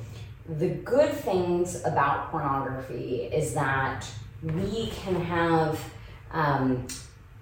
the 0.49 0.71
good 0.71 1.13
things 1.13 1.85
about 1.85 2.33
pornography 2.33 3.23
is 3.33 3.55
that 3.55 4.05
we 4.43 4.89
can 4.89 5.15
have 5.23 5.79
um, 6.33 6.89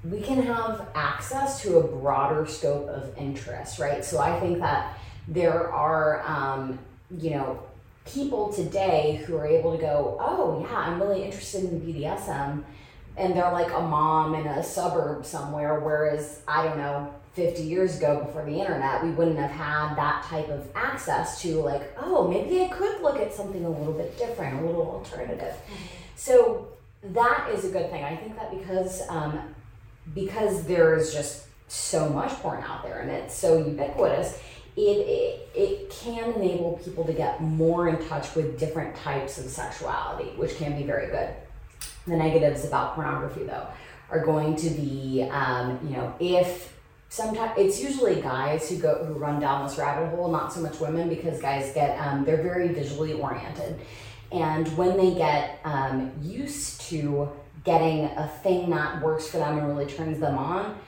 we 0.09 0.21
can 0.21 0.43
have 0.43 0.89
access 0.95 1.61
to 1.63 1.79
a 1.79 1.87
broader 1.87 2.47
scope 2.47 2.89
of 2.89 3.17
interest, 3.19 3.79
right? 3.79 4.05
So 4.05 4.19
I 4.19 4.39
think 4.41 4.61
that 4.61 4.99
there 5.29 5.71
are 5.71 6.23
um, 6.27 6.79
you 7.19 7.31
know 7.31 7.63
people 8.07 8.53
today 8.53 9.23
who 9.27 9.37
are 9.37 9.47
able 9.47 9.77
to 9.77 9.81
go, 9.81 10.17
oh 10.21 10.67
yeah, 10.69 10.77
I'm 10.77 11.01
really 11.01 11.25
interested 11.25 11.65
in 11.65 11.81
BDSM 11.81 12.65
and 13.17 13.35
they're 13.35 13.53
like 13.53 13.71
a 13.73 13.81
mom 13.81 14.35
in 14.35 14.47
a 14.47 14.63
suburb 14.63 15.27
somewhere 15.27 15.81
whereas 15.81 16.43
i 16.47 16.65
don't 16.65 16.79
know 16.79 17.13
50 17.35 17.63
years 17.65 17.99
ago 17.99 18.25
before 18.25 18.45
the 18.45 18.59
internet 18.59 19.03
we 19.03 19.11
wouldn't 19.11 19.37
have 19.37 19.51
had 19.51 19.97
that 19.97 20.25
type 20.25 20.49
of 20.49 20.67
access 20.77 21.43
to 21.43 21.57
like 21.57 21.93
oh 21.99 22.29
maybe 22.29 22.63
i 22.63 22.69
could 22.69 23.03
look 23.03 23.19
at 23.19 23.35
something 23.35 23.65
a 23.65 23.69
little 23.69 23.93
bit 23.93 24.17
different 24.17 24.61
a 24.61 24.67
little 24.67 24.83
alternative. 24.83 25.55
So 26.17 26.69
that 27.03 27.49
is 27.55 27.65
a 27.65 27.71
good 27.71 27.91
thing. 27.91 28.05
I 28.05 28.15
think 28.17 28.37
that 28.37 28.51
because 28.51 29.03
um, 29.09 29.41
because 30.15 30.65
there's 30.65 31.13
just 31.13 31.47
so 31.69 32.09
much 32.09 32.31
porn 32.41 32.63
out 32.65 32.83
there 32.83 32.99
and 33.01 33.11
it's 33.11 33.35
so 33.35 33.59
ubiquitous 33.59 34.41
it, 34.77 34.81
it 34.81 35.49
it 35.55 35.91
can 35.91 36.33
enable 36.35 36.81
people 36.85 37.05
to 37.05 37.13
get 37.13 37.41
more 37.41 37.89
in 37.89 38.09
touch 38.09 38.35
with 38.35 38.59
different 38.59 38.95
types 38.97 39.39
of 39.39 39.47
sexuality 39.47 40.31
which 40.37 40.57
can 40.57 40.77
be 40.77 40.85
very 40.85 41.09
good. 41.09 41.35
The 42.07 42.17
negatives 42.17 42.65
about 42.65 42.95
pornography, 42.95 43.45
though, 43.45 43.67
are 44.11 44.25
going 44.25 44.57
to 44.57 44.71
be, 44.71 45.29
um, 45.31 45.79
you 45.85 45.97
know, 45.97 46.15
if 46.19 46.77
sometimes 47.09 47.53
it's 47.59 47.83
usually 47.83 48.21
guys 48.21 48.69
who 48.69 48.79
go 48.79 49.05
who 49.05 49.15
run 49.15 49.41
down 49.41 49.67
this 49.67 49.77
rabbit 49.77 50.09
hole, 50.09 50.31
not 50.31 50.53
so 50.53 50.61
much 50.61 50.81
women, 50.81 51.09
because 51.09 51.41
guys 51.41 51.73
get 51.75 51.99
um, 51.99 52.25
they're 52.25 52.43
very 52.43 52.69
visually 52.69 53.13
oriented, 53.13 53.79
and 54.33 54.67
when 54.77 54.97
they 54.97 55.15
get 55.15 55.61
um, 55.65 56.13
used 56.23 56.81
to 56.83 57.29
getting 57.65 58.05
a 58.05 58.29
thing 58.43 58.71
that 58.71 59.03
works 59.03 59.29
for 59.29 59.39
them 59.39 59.59
and 59.59 59.67
really 59.69 59.87
turns 59.87 60.19
them 60.19 60.39
on, 60.39 60.79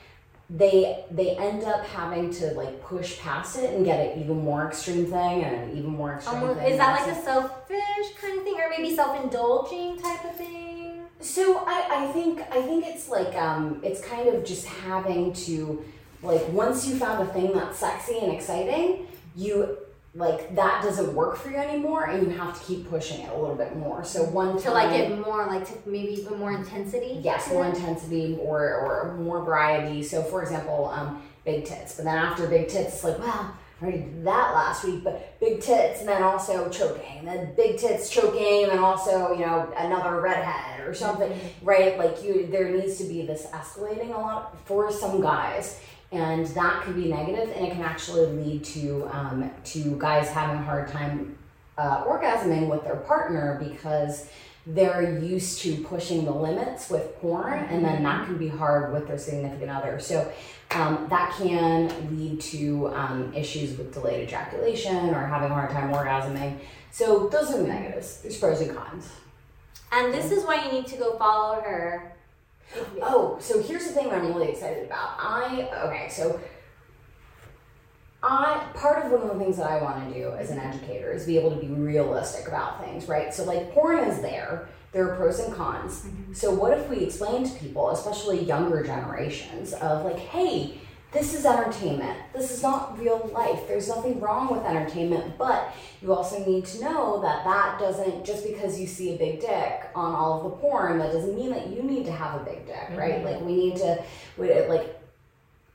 they 0.50 1.04
they 1.10 1.36
end 1.36 1.64
up 1.64 1.84
having 1.86 2.30
to 2.30 2.52
like 2.52 2.82
push 2.82 3.18
past 3.20 3.58
it 3.58 3.74
and 3.74 3.84
get 3.84 3.98
an 3.98 4.22
even 4.22 4.42
more 4.44 4.66
extreme 4.66 5.06
thing 5.06 5.44
and 5.44 5.70
an 5.70 5.76
even 5.78 5.90
more 5.90 6.14
extreme 6.14 6.42
Almost, 6.42 6.60
thing. 6.60 6.72
is 6.72 6.78
that 6.78 7.00
like 7.00 7.16
a 7.16 7.22
selfish 7.22 8.14
kind 8.20 8.38
of 8.38 8.44
thing, 8.44 8.56
or 8.58 8.68
maybe 8.68 8.94
self-indulging 8.94 10.00
type 10.02 10.24
of 10.24 10.36
thing? 10.36 11.00
So 11.20 11.64
I, 11.66 12.04
I 12.08 12.12
think 12.12 12.40
I 12.50 12.60
think 12.62 12.84
it's 12.86 13.08
like 13.08 13.34
um 13.36 13.80
it's 13.82 14.04
kind 14.04 14.28
of 14.28 14.44
just 14.44 14.66
having 14.66 15.32
to 15.46 15.82
like 16.22 16.46
once 16.48 16.86
you 16.86 16.96
found 16.96 17.26
a 17.28 17.32
thing 17.32 17.52
that's 17.52 17.78
sexy 17.78 18.18
and 18.18 18.32
exciting, 18.32 19.06
you 19.34 19.78
like 20.14 20.54
that 20.54 20.82
doesn't 20.82 21.14
work 21.14 21.36
for 21.36 21.50
you 21.50 21.56
anymore 21.56 22.04
and 22.04 22.26
you 22.26 22.36
have 22.36 22.58
to 22.58 22.66
keep 22.66 22.88
pushing 22.90 23.20
it 23.20 23.30
a 23.30 23.36
little 23.36 23.56
bit 23.56 23.74
more. 23.76 24.04
So 24.04 24.24
one 24.24 24.60
To 24.60 24.70
like 24.70 24.90
get 24.90 25.18
more, 25.18 25.46
like 25.46 25.66
to 25.68 25.88
maybe 25.88 26.12
even 26.12 26.38
more 26.38 26.52
intensity. 26.52 27.20
Yes, 27.22 27.48
more 27.50 27.64
intensity 27.64 28.38
or, 28.40 28.74
or 28.74 29.16
more 29.18 29.42
variety. 29.42 30.02
So, 30.02 30.22
for 30.22 30.42
example, 30.42 30.86
um, 30.86 31.22
big 31.44 31.64
tits. 31.64 31.96
But 31.96 32.04
then 32.04 32.18
after 32.18 32.46
big 32.46 32.68
tits, 32.68 32.94
it's 32.94 33.04
like, 33.04 33.18
wow, 33.18 33.52
I 33.80 33.84
already 33.84 34.02
did 34.02 34.24
that 34.26 34.52
last 34.52 34.84
week. 34.84 35.02
But 35.02 35.40
big 35.40 35.60
tits, 35.60 36.00
and 36.00 36.08
then 36.08 36.22
also 36.22 36.68
choking, 36.68 37.18
and 37.18 37.26
then 37.26 37.54
big 37.56 37.78
tits 37.78 38.10
choking, 38.10 38.64
and 38.64 38.72
then 38.72 38.78
also 38.78 39.32
you 39.32 39.44
know 39.44 39.72
another 39.76 40.20
redhead 40.20 40.86
or 40.86 40.94
something, 40.94 41.32
right? 41.62 41.98
Like 41.98 42.22
you, 42.22 42.46
there 42.46 42.70
needs 42.70 42.98
to 42.98 43.04
be 43.04 43.26
this 43.26 43.46
escalating 43.46 44.14
a 44.14 44.20
lot 44.20 44.56
for 44.66 44.92
some 44.92 45.20
guys. 45.20 45.80
And 46.12 46.46
that 46.48 46.82
could 46.82 46.94
be 46.94 47.08
negative, 47.08 47.50
and 47.56 47.66
it 47.66 47.72
can 47.72 47.82
actually 47.82 48.26
lead 48.26 48.64
to 48.64 49.08
um, 49.10 49.50
to 49.64 49.96
guys 49.98 50.28
having 50.28 50.56
a 50.56 50.62
hard 50.62 50.88
time 50.88 51.38
uh, 51.78 52.04
orgasming 52.04 52.68
with 52.68 52.84
their 52.84 52.96
partner 52.96 53.58
because 53.58 54.28
they're 54.66 55.18
used 55.18 55.60
to 55.62 55.82
pushing 55.84 56.24
the 56.24 56.30
limits 56.30 56.90
with 56.90 57.18
porn, 57.18 57.64
and 57.64 57.84
then 57.84 58.02
that 58.02 58.26
can 58.26 58.36
be 58.36 58.48
hard 58.48 58.92
with 58.92 59.08
their 59.08 59.18
significant 59.18 59.70
other. 59.70 59.98
So 59.98 60.30
um, 60.70 61.06
that 61.10 61.34
can 61.36 61.88
lead 62.16 62.40
to 62.42 62.88
um, 62.94 63.32
issues 63.34 63.76
with 63.76 63.92
delayed 63.92 64.28
ejaculation 64.28 65.14
or 65.14 65.26
having 65.26 65.50
a 65.50 65.54
hard 65.54 65.70
time 65.70 65.92
orgasming. 65.92 66.58
So 66.90 67.28
those 67.28 67.50
are 67.50 67.58
the 67.58 67.68
negatives. 67.68 68.20
There's 68.20 68.36
pros 68.36 68.60
and 68.60 68.76
cons. 68.76 69.08
And 69.90 70.12
this 70.12 70.30
is 70.30 70.44
why 70.44 70.64
you 70.64 70.72
need 70.72 70.86
to 70.88 70.96
go 70.96 71.18
follow 71.18 71.60
her. 71.60 72.11
Oh, 73.02 73.36
so 73.40 73.62
here's 73.62 73.86
the 73.86 73.92
thing 73.92 74.08
that 74.08 74.18
I'm 74.18 74.26
really 74.26 74.48
excited 74.48 74.84
about. 74.86 75.16
I 75.18 75.68
okay, 75.86 76.08
so 76.08 76.40
I 78.22 78.64
part 78.74 79.04
of 79.04 79.12
one 79.12 79.22
of 79.22 79.36
the 79.36 79.44
things 79.44 79.56
that 79.56 79.66
I 79.66 79.82
want 79.82 80.08
to 80.08 80.14
do 80.18 80.30
as 80.32 80.50
an 80.50 80.58
educator 80.58 81.12
is 81.12 81.26
be 81.26 81.36
able 81.38 81.50
to 81.50 81.56
be 81.56 81.66
realistic 81.66 82.46
about 82.48 82.84
things, 82.84 83.08
right? 83.08 83.34
So 83.34 83.44
like 83.44 83.72
porn 83.72 83.98
is 83.98 84.22
there. 84.22 84.68
There 84.92 85.10
are 85.10 85.16
pros 85.16 85.38
and 85.38 85.54
cons. 85.54 86.02
Mm-hmm. 86.02 86.34
So 86.34 86.52
what 86.52 86.78
if 86.78 86.88
we 86.88 86.98
explain 86.98 87.44
to 87.44 87.54
people, 87.58 87.90
especially 87.90 88.44
younger 88.44 88.82
generations, 88.84 89.72
of 89.72 90.04
like, 90.04 90.18
hey, 90.18 90.78
this 91.12 91.34
is 91.34 91.44
entertainment. 91.44 92.18
This 92.32 92.50
is 92.50 92.62
not 92.62 92.98
real 92.98 93.30
life. 93.34 93.68
There's 93.68 93.88
nothing 93.88 94.18
wrong 94.18 94.50
with 94.50 94.64
entertainment, 94.64 95.36
but 95.36 95.74
you 96.00 96.12
also 96.12 96.42
need 96.44 96.64
to 96.66 96.80
know 96.80 97.20
that 97.20 97.44
that 97.44 97.78
doesn't 97.78 98.24
just 98.24 98.46
because 98.46 98.80
you 98.80 98.86
see 98.86 99.14
a 99.14 99.18
big 99.18 99.40
dick 99.40 99.90
on 99.94 100.14
all 100.14 100.38
of 100.38 100.44
the 100.44 100.56
porn, 100.56 100.98
that 100.98 101.12
doesn't 101.12 101.34
mean 101.34 101.50
that 101.50 101.68
you 101.68 101.82
need 101.82 102.06
to 102.06 102.12
have 102.12 102.40
a 102.40 102.44
big 102.44 102.66
dick, 102.66 102.76
mm-hmm. 102.76 102.96
right? 102.96 103.24
Like 103.24 103.40
we 103.42 103.54
need 103.54 103.76
to, 103.76 104.02
we, 104.38 104.54
like 104.62 104.98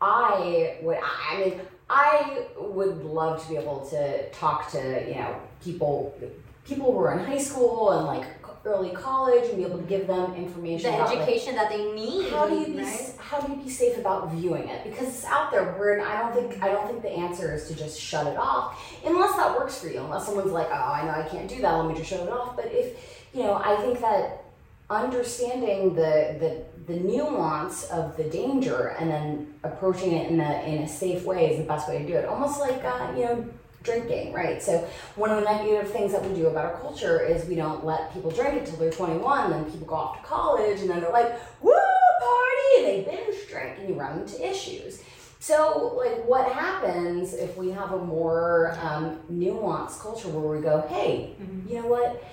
I 0.02 0.78
would, 0.82 0.98
I 1.04 1.40
mean, 1.40 1.62
I 1.90 2.48
would 2.58 3.04
love 3.04 3.42
to 3.44 3.50
be 3.50 3.58
able 3.58 3.86
to 3.92 4.30
talk 4.32 4.70
to 4.72 5.06
you 5.08 5.16
know 5.16 5.40
people 5.64 6.18
people 6.66 6.92
who 6.92 7.00
are 7.00 7.18
in 7.18 7.26
high 7.26 7.38
school 7.38 7.92
and 7.92 8.06
like 8.06 8.37
early 8.66 8.92
college 8.92 9.46
and 9.50 9.58
be 9.58 9.64
able 9.64 9.78
to 9.78 9.84
give 9.86 10.08
them 10.08 10.34
information 10.36 10.92
the 10.92 11.02
education 11.02 11.56
like, 11.56 11.70
that 11.70 11.78
they 11.78 11.92
need 11.94 12.30
how 12.30 12.48
do 12.48 12.56
you 12.60 12.66
be 12.66 12.84
right? 12.84 13.14
how 13.20 13.40
do 13.40 13.52
you 13.54 13.62
be 13.62 13.70
safe 13.70 13.98
about 13.98 14.32
viewing 14.34 14.68
it 14.68 14.84
because 14.84 15.08
it's 15.08 15.26
out 15.26 15.52
there 15.52 15.74
where 15.74 16.02
i 16.06 16.20
don't 16.20 16.34
think 16.34 16.62
i 16.64 16.68
don't 16.68 16.88
think 16.88 17.02
the 17.02 17.12
answer 17.12 17.54
is 17.54 17.68
to 17.68 17.76
just 17.76 18.00
shut 18.00 18.28
it 18.28 18.38
off 18.38 18.82
unless 19.06 19.36
that 19.36 19.58
works 19.58 19.80
for 19.80 19.88
you 19.88 20.00
unless 20.00 20.26
someone's 20.26 20.52
like 20.52 20.68
oh 20.70 20.92
i 20.94 21.04
know 21.04 21.12
i 21.12 21.28
can't 21.30 21.48
do 21.48 21.62
that 21.62 21.74
let 21.74 21.88
me 21.88 21.96
just 21.96 22.10
shut 22.10 22.20
it 22.20 22.30
off 22.30 22.56
but 22.56 22.66
if 22.68 23.26
you 23.34 23.44
know 23.44 23.54
i 23.56 23.76
think 23.78 24.00
that 24.00 24.44
understanding 24.90 25.94
the 25.96 26.38
the 26.40 26.94
the 26.94 27.00
nuance 27.02 27.84
of 27.86 28.16
the 28.16 28.24
danger 28.24 28.96
and 29.00 29.12
then 29.12 29.54
approaching 29.64 30.14
it 30.14 30.32
in 30.32 30.40
a 30.40 30.64
in 30.66 30.84
a 30.84 30.88
safe 30.88 31.24
way 31.26 31.52
is 31.52 31.58
the 31.58 31.66
best 31.66 31.90
way 31.90 32.00
to 32.00 32.08
do 32.08 32.14
it. 32.14 32.26
Almost 32.26 32.62
like 32.62 32.82
uh, 32.84 33.12
you 33.16 33.26
know 33.26 33.50
drinking, 33.88 34.34
right? 34.34 34.62
So 34.62 34.88
one 35.16 35.32
of 35.32 35.38
the 35.38 35.50
negative 35.50 35.90
things 35.92 36.12
that 36.12 36.24
we 36.24 36.36
do 36.36 36.48
about 36.48 36.66
our 36.66 36.80
culture 36.82 37.22
is 37.22 37.48
we 37.48 37.56
don't 37.56 37.86
let 37.86 38.14
people 38.14 38.30
drink 38.30 38.60
until 38.60 38.76
they're 38.78 38.92
21. 38.92 39.50
Then 39.50 39.66
people 39.72 39.88
go 39.88 39.96
off 39.96 40.22
to 40.22 40.28
college 40.28 40.82
and 40.82 40.90
then 40.90 41.00
they're 41.02 41.12
like, 41.12 41.32
"Woo, 41.62 41.72
party!" 41.72 42.74
and 42.78 42.86
they 42.86 43.02
binge 43.10 43.48
drink, 43.50 43.80
and 43.80 43.90
you 43.90 43.96
run 43.96 44.20
into 44.20 44.46
issues. 44.46 45.02
So, 45.40 45.94
like, 45.96 46.28
what 46.28 46.52
happens 46.52 47.34
if 47.34 47.56
we 47.56 47.72
have 47.72 47.94
a 47.94 48.00
more 48.00 48.78
um, 48.82 49.20
nuanced 49.32 50.00
culture 50.00 50.28
where 50.28 50.58
we 50.58 50.62
go, 50.62 50.86
"Hey, 50.90 51.36
mm-hmm. 51.42 51.70
you 51.70 51.82
know 51.82 51.88
what, 51.88 52.24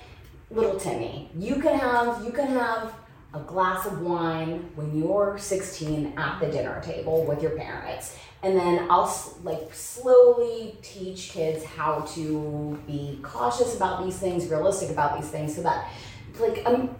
little 0.51 0.77
Timmy, 0.77 1.29
you 1.37 1.55
can 1.55 1.79
have 1.79 2.23
you 2.25 2.31
can 2.31 2.47
have." 2.47 2.93
A 3.35 3.39
glass 3.41 3.85
of 3.85 4.01
wine 4.01 4.69
when 4.75 4.97
you're 4.97 5.37
16 5.37 6.13
at 6.17 6.39
the 6.39 6.47
dinner 6.47 6.81
table 6.81 7.25
with 7.25 7.41
your 7.41 7.51
parents 7.51 8.17
and 8.43 8.57
then 8.57 8.87
i'll 8.89 9.33
like 9.43 9.73
slowly 9.73 10.77
teach 10.81 11.31
kids 11.31 11.65
how 11.65 11.99
to 12.01 12.79
be 12.87 13.19
cautious 13.21 13.75
about 13.75 14.03
these 14.03 14.17
things 14.17 14.47
realistic 14.47 14.89
about 14.89 15.19
these 15.19 15.29
things 15.29 15.53
so 15.53 15.61
that 15.61 15.91
like 16.39 16.65
um, 16.65 16.95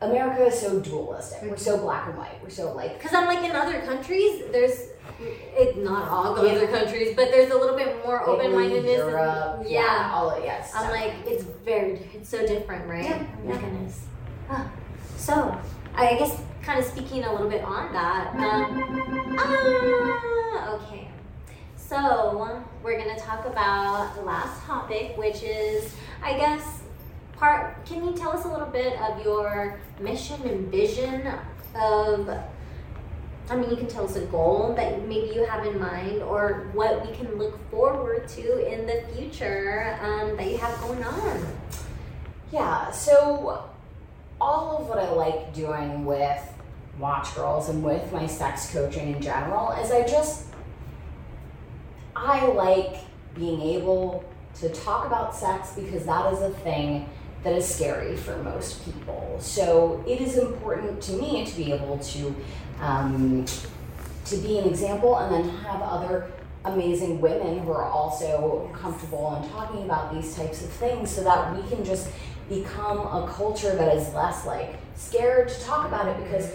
america 0.00 0.46
is 0.46 0.58
so 0.58 0.78
dualistic 0.78 1.42
we're 1.42 1.56
so 1.56 1.76
black 1.76 2.08
and 2.08 2.16
white 2.16 2.40
we're 2.40 2.48
so 2.48 2.72
like 2.74 2.96
because 2.96 3.12
i'm 3.12 3.26
like 3.26 3.44
in 3.44 3.56
other 3.56 3.80
countries 3.82 4.42
there's 4.52 4.90
it 5.20 5.76
not 5.78 6.08
all 6.08 6.34
the 6.34 6.48
other 6.48 6.68
countries, 6.68 7.16
but 7.16 7.30
there's 7.32 7.50
a 7.50 7.56
little 7.56 7.76
bit 7.76 8.04
more 8.04 8.24
open 8.28 8.54
mindedness. 8.54 8.98
yeah, 8.98 9.62
yeah, 9.66 10.12
all 10.14 10.30
of 10.30 10.44
yes. 10.44 10.70
I'm 10.74 10.90
like 10.92 11.12
it's 11.26 11.42
very 11.64 11.98
it's 12.14 12.28
so 12.28 12.46
different, 12.46 12.86
right? 12.86 13.04
Yeah, 13.04 13.26
oh 13.42 13.48
my 13.48 13.56
goodness. 13.56 14.06
Ah. 14.48 14.70
So, 15.18 15.54
I 15.94 16.16
guess 16.16 16.40
kind 16.62 16.78
of 16.78 16.86
speaking 16.86 17.24
a 17.24 17.32
little 17.32 17.50
bit 17.50 17.62
on 17.62 17.92
that. 17.92 18.34
Um, 18.36 19.36
ah, 19.38 20.74
okay. 20.74 21.10
So, 21.76 22.62
we're 22.82 22.96
going 22.96 23.14
to 23.14 23.20
talk 23.20 23.44
about 23.44 24.14
the 24.14 24.22
last 24.22 24.62
topic, 24.62 25.18
which 25.18 25.42
is, 25.42 25.94
I 26.22 26.38
guess, 26.38 26.82
part. 27.36 27.84
Can 27.84 28.04
you 28.06 28.16
tell 28.16 28.30
us 28.30 28.44
a 28.44 28.48
little 28.48 28.68
bit 28.68 28.98
of 29.00 29.22
your 29.24 29.80
mission 30.00 30.40
and 30.48 30.68
vision 30.70 31.26
of 31.74 32.30
I 33.50 33.56
mean, 33.56 33.70
you 33.70 33.76
can 33.76 33.86
tell 33.86 34.04
us 34.04 34.16
a 34.16 34.26
goal 34.26 34.74
that 34.76 35.08
maybe 35.08 35.34
you 35.34 35.46
have 35.46 35.64
in 35.64 35.80
mind 35.80 36.22
or 36.22 36.68
what 36.74 37.06
we 37.06 37.16
can 37.16 37.38
look 37.38 37.58
forward 37.70 38.28
to 38.28 38.72
in 38.72 38.86
the 38.86 39.02
future 39.14 39.98
um, 40.02 40.36
that 40.36 40.50
you 40.50 40.58
have 40.58 40.78
going 40.80 41.02
on. 41.02 41.46
Yeah, 42.52 42.90
so 42.90 43.67
all 44.40 44.78
of 44.78 44.88
what 44.88 44.98
I 44.98 45.10
like 45.10 45.54
doing 45.54 46.04
with 46.04 46.40
Watch 46.98 47.34
Girls 47.34 47.68
and 47.68 47.82
with 47.82 48.12
my 48.12 48.26
sex 48.26 48.72
coaching 48.72 49.14
in 49.14 49.22
general 49.22 49.72
is 49.72 49.90
I 49.90 50.06
just, 50.06 50.46
I 52.14 52.46
like 52.46 52.96
being 53.34 53.60
able 53.60 54.24
to 54.60 54.68
talk 54.70 55.06
about 55.06 55.34
sex 55.34 55.72
because 55.74 56.04
that 56.06 56.32
is 56.32 56.40
a 56.40 56.50
thing 56.50 57.08
that 57.44 57.52
is 57.54 57.72
scary 57.72 58.16
for 58.16 58.36
most 58.42 58.84
people. 58.84 59.36
So 59.40 60.04
it 60.06 60.20
is 60.20 60.36
important 60.36 61.00
to 61.02 61.12
me 61.12 61.46
to 61.46 61.56
be 61.56 61.72
able 61.72 61.98
to 61.98 62.34
um, 62.80 63.44
to 64.24 64.36
be 64.36 64.58
an 64.58 64.68
example 64.68 65.16
and 65.16 65.34
then 65.34 65.56
have 65.60 65.80
other 65.80 66.30
amazing 66.64 67.20
women 67.20 67.60
who 67.60 67.70
are 67.70 67.84
also 67.84 68.70
comfortable 68.74 69.40
in 69.42 69.48
talking 69.50 69.84
about 69.84 70.12
these 70.12 70.34
types 70.34 70.62
of 70.62 70.68
things 70.70 71.10
so 71.10 71.24
that 71.24 71.56
we 71.56 71.66
can 71.68 71.84
just 71.84 72.10
become 72.48 72.98
a 72.98 73.30
culture 73.32 73.74
that 73.74 73.94
is 73.96 74.12
less 74.14 74.46
like 74.46 74.76
scared 74.96 75.48
to 75.48 75.60
talk 75.62 75.86
about 75.86 76.08
it 76.08 76.22
because 76.24 76.54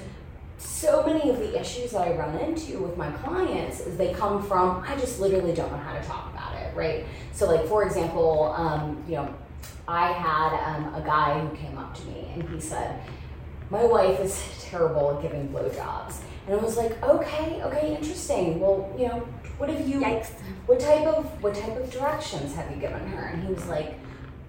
so 0.58 1.06
many 1.06 1.30
of 1.30 1.40
the 1.40 1.60
issues 1.60 1.92
that 1.92 2.08
I 2.08 2.16
run 2.16 2.38
into 2.40 2.80
with 2.80 2.98
my 2.98 3.12
clients 3.12 3.82
is 3.82 3.98
they 3.98 4.14
come 4.14 4.42
from 4.44 4.84
I 4.88 4.96
just 4.98 5.20
literally 5.20 5.54
don't 5.54 5.72
know 5.72 5.78
how 5.78 5.94
to 5.94 6.04
talk 6.06 6.32
about 6.34 6.56
it, 6.56 6.76
right? 6.76 7.06
So 7.32 7.48
like 7.48 7.66
for 7.68 7.86
example, 7.86 8.54
um, 8.58 9.04
you 9.08 9.16
know, 9.16 9.34
I 9.88 10.12
had 10.12 10.76
um, 10.76 10.96
a 10.96 11.02
guy 11.06 11.40
who 11.40 11.56
came 11.56 11.78
up 11.78 11.94
to 11.96 12.06
me 12.06 12.32
and 12.34 12.48
he 12.50 12.60
said, 12.60 13.02
"My 13.70 13.86
wife 13.86 14.20
is 14.20 14.42
terrible 14.62 15.16
at 15.16 15.22
giving 15.22 15.50
blowjobs," 15.50 16.20
and 16.48 16.60
I 16.60 16.64
was 16.64 16.78
like, 16.78 17.02
"Okay, 17.04 17.62
okay, 17.64 17.96
interesting. 17.96 18.60
Well, 18.60 18.94
you 18.98 19.08
know, 19.08 19.28
what 19.58 19.70
have 19.70 19.88
you? 19.88 20.00
Yikes. 20.00 20.32
What 20.66 20.80
type 20.80 21.06
of 21.06 21.26
what 21.44 21.54
type 21.54 21.78
of 21.78 21.92
directions 21.92 22.56
have 22.56 22.72
you 22.72 22.78
given 22.78 23.06
her?" 23.08 23.26
And 23.26 23.44
he 23.44 23.54
was 23.54 23.66
like, 23.68 24.00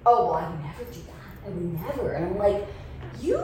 "Oh, 0.07 0.27
well, 0.27 0.35
I 0.35 0.49
would 0.49 0.61
never 0.63 0.85
do 0.85 1.01
that." 1.07 1.14
Never. 1.47 2.13
And 2.13 2.27
I'm 2.27 2.39
like, 2.39 2.67
you 3.21 3.37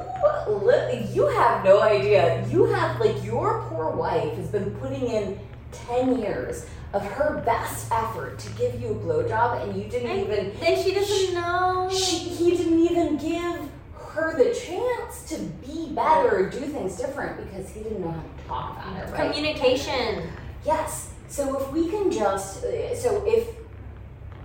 you 1.12 1.26
have 1.28 1.64
no 1.64 1.80
idea. 1.80 2.46
You 2.48 2.64
have 2.66 3.00
like 3.00 3.22
your 3.24 3.64
poor 3.68 3.90
wife 3.90 4.34
has 4.34 4.48
been 4.48 4.70
putting 4.76 5.08
in 5.08 5.38
ten 5.72 6.18
years 6.18 6.66
of 6.92 7.04
her 7.04 7.42
best 7.44 7.90
effort 7.92 8.38
to 8.40 8.52
give 8.52 8.80
you 8.80 8.88
a 8.88 8.94
blowjob, 8.94 9.62
and 9.62 9.80
you 9.80 9.88
didn't 9.88 10.10
and 10.10 10.20
even. 10.20 10.60
Then 10.60 10.82
she 10.82 10.94
doesn't 10.94 11.16
she, 11.16 11.34
know. 11.34 11.90
She, 11.92 12.16
he 12.18 12.56
didn't 12.56 12.80
even 12.80 13.16
give 13.16 13.70
her 13.94 14.36
the 14.36 14.54
chance 14.54 15.28
to 15.28 15.38
be 15.64 15.92
better 15.94 16.36
or 16.36 16.50
do 16.50 16.60
things 16.60 16.96
different 16.96 17.36
because 17.44 17.70
he 17.70 17.82
didn't 17.82 18.00
know 18.00 18.10
how 18.10 18.22
to 18.22 18.48
talk 18.48 18.76
about 18.76 19.08
it. 19.08 19.12
Right? 19.12 19.32
Communication. 19.32 20.30
Yes. 20.64 21.12
So 21.28 21.60
if 21.60 21.70
we 21.70 21.88
can 21.88 22.10
just, 22.10 22.62
so 22.62 23.22
if 23.24 23.48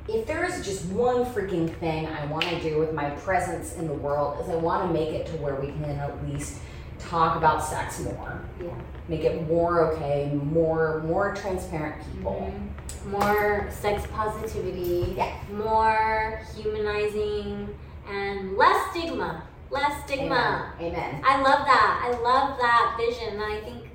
if 0.07 0.27
there 0.27 0.45
is 0.45 0.63
just 0.65 0.85
one 0.85 1.25
freaking 1.25 1.73
thing 1.77 2.05
I 2.05 2.25
want 2.25 2.45
to 2.45 2.59
do 2.61 2.77
with 2.79 2.93
my 2.93 3.09
presence 3.11 3.75
in 3.75 3.87
the 3.87 3.93
world 3.93 4.39
is 4.41 4.49
I 4.49 4.55
want 4.55 4.87
to 4.87 4.93
make 4.93 5.09
it 5.09 5.25
to 5.27 5.33
where 5.37 5.55
we 5.55 5.67
can 5.67 5.85
at 5.85 6.27
least 6.27 6.59
talk 6.99 7.37
about 7.37 7.63
sex 7.63 7.99
more. 7.99 8.41
Yeah. 8.61 8.69
Make 9.07 9.21
it 9.21 9.47
more 9.47 9.93
okay, 9.93 10.31
more 10.33 11.01
more 11.05 11.35
transparent 11.35 12.03
people. 12.11 12.51
Mm-hmm. 12.51 13.11
More 13.11 13.69
sex 13.71 14.05
positivity. 14.11 15.13
Yeah. 15.15 15.37
More 15.51 16.41
humanizing 16.55 17.75
and 18.07 18.57
less 18.57 18.91
stigma. 18.91 19.43
Less 19.69 20.03
stigma. 20.05 20.73
Amen. 20.79 20.93
Amen. 20.93 21.21
I 21.25 21.41
love 21.41 21.65
that. 21.65 22.01
I 22.03 22.21
love 22.21 22.57
that 22.59 22.95
vision. 22.99 23.33
And 23.33 23.43
I 23.43 23.61
think 23.61 23.89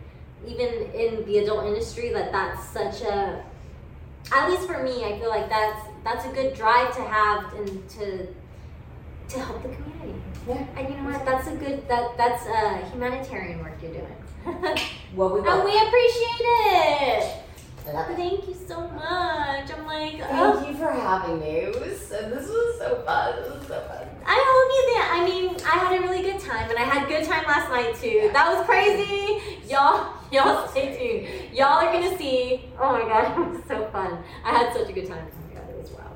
even 0.47 0.91
in 0.93 1.25
the 1.27 1.39
adult 1.39 1.67
industry 1.67 2.13
that 2.13 2.33
that's 2.33 2.65
such 2.69 3.03
a 3.03 3.45
at 4.33 4.49
least 4.49 4.67
for 4.67 4.83
me, 4.83 5.05
I 5.05 5.19
feel 5.19 5.29
like 5.29 5.49
that's 5.49 5.90
that's 6.05 6.25
a 6.27 6.29
good 6.31 6.55
drive 6.55 6.95
to 6.97 7.03
have 7.03 7.53
and 7.55 7.89
to 7.91 8.27
to 9.29 9.39
help 9.39 9.63
the 9.63 9.69
community. 9.69 10.21
Yeah. 10.49 10.67
And 10.77 10.89
you 10.89 10.97
know 10.97 11.11
what? 11.11 11.25
That's 11.25 11.47
a 11.49 11.55
good 11.55 11.89
that 11.89 12.17
that's 12.17 12.47
uh, 12.47 12.91
humanitarian 12.91 13.61
work 13.61 13.79
you're 13.83 13.93
doing. 13.93 14.17
well, 15.15 15.35
we 15.35 15.49
and 15.49 15.65
we 15.65 15.77
appreciate 15.77 16.41
it. 16.41 17.41
Thank 17.85 18.47
you 18.47 18.55
so 18.69 18.89
much. 18.89 19.71
I'm 19.73 19.87
like, 19.87 20.19
thank 20.19 20.31
oh. 20.31 20.69
you 20.69 20.77
for 20.77 20.91
having 20.91 21.41
me. 21.41 21.47
It 21.47 21.81
was 21.81 21.99
so, 22.07 22.29
this 22.29 22.47
was 22.47 22.79
so 22.79 23.03
fun. 23.05 23.37
This 23.37 23.53
was 23.53 23.67
so 23.67 23.81
fun. 23.81 24.07
I 24.25 24.45
hope 24.47 24.71
you 24.77 24.83
did. 24.93 25.03
I 25.11 25.25
mean, 25.25 25.57
I 25.67 25.79
had 25.79 25.99
a 25.99 26.03
really 26.03 26.23
good 26.23 26.41
time, 26.41 26.71
and 26.71 26.79
I 26.79 26.83
had 26.83 27.09
good 27.09 27.25
time 27.25 27.45
last 27.47 27.71
night 27.71 27.97
too. 27.97 28.09
Yeah. 28.09 28.33
That 28.33 28.55
was 28.55 28.67
crazy, 28.67 29.41
y'all. 29.67 30.15
Y'all 30.31 30.69
stay 30.69 30.97
tuned. 30.97 31.57
Y'all 31.57 31.85
are 31.85 31.93
gonna 31.93 32.17
see. 32.17 32.67
Oh 32.79 32.93
my 32.93 33.01
god, 33.01 33.39
it 33.39 33.51
was 33.51 33.65
so 33.67 33.89
fun. 33.91 34.23
I 34.45 34.51
had 34.51 34.73
such 34.73 34.89
a 34.89 34.93
good 34.93 35.09
time. 35.09 35.27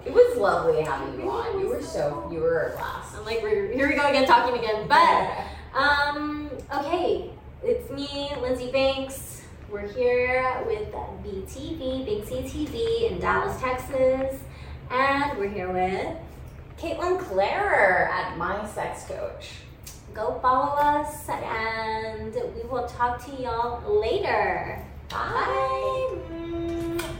It 0.05 0.12
was 0.12 0.14
wow. 0.14 0.14
It 0.14 0.14
was 0.14 0.37
lovely 0.38 0.83
having 0.83 1.21
you 1.21 1.31
on. 1.31 1.61
You 1.61 1.69
were 1.69 1.83
so 1.83 2.29
you 2.33 2.40
were 2.40 2.73
a 2.73 2.77
blast. 2.77 3.14
I'm 3.17 3.25
like, 3.25 3.40
here 3.40 3.88
we 3.88 3.95
go 3.95 4.09
again, 4.09 4.27
talking 4.27 4.59
again. 4.59 4.87
But 4.88 5.45
um, 5.79 6.51
okay, 6.75 7.31
it's 7.62 7.90
me, 7.90 8.31
Lindsey 8.40 8.71
Banks. 8.71 9.43
We're 9.71 9.88
here 9.88 10.62
with 10.67 10.93
BTV, 10.93 12.07
Banksie 12.07 12.49
TV 12.49 13.11
in 13.11 13.19
Dallas, 13.19 13.61
Texas, 13.61 14.40
and 14.90 15.38
we're 15.38 15.49
here 15.49 15.73
with 15.73 16.17
Kaitlin 16.79 17.19
Klarer 17.19 18.09
at 18.09 18.37
My 18.37 18.67
Sex 18.69 19.05
Coach. 19.05 19.51
Go 20.12 20.38
follow 20.40 20.77
us, 20.77 21.29
and 21.29 22.35
we 22.55 22.62
will 22.69 22.87
talk 22.87 23.25
to 23.27 23.43
y'all 23.43 24.01
later. 24.01 24.85
Bye. 25.09 27.14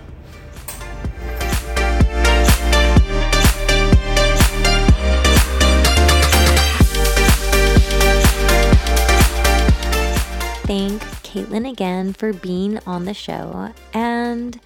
Thank 10.67 11.03
Kaitlin 11.23 11.69
again 11.71 12.15
for 12.15 12.33
being 12.33 12.79
on 12.87 13.05
the 13.05 13.13
show 13.13 13.75
and 13.93 14.59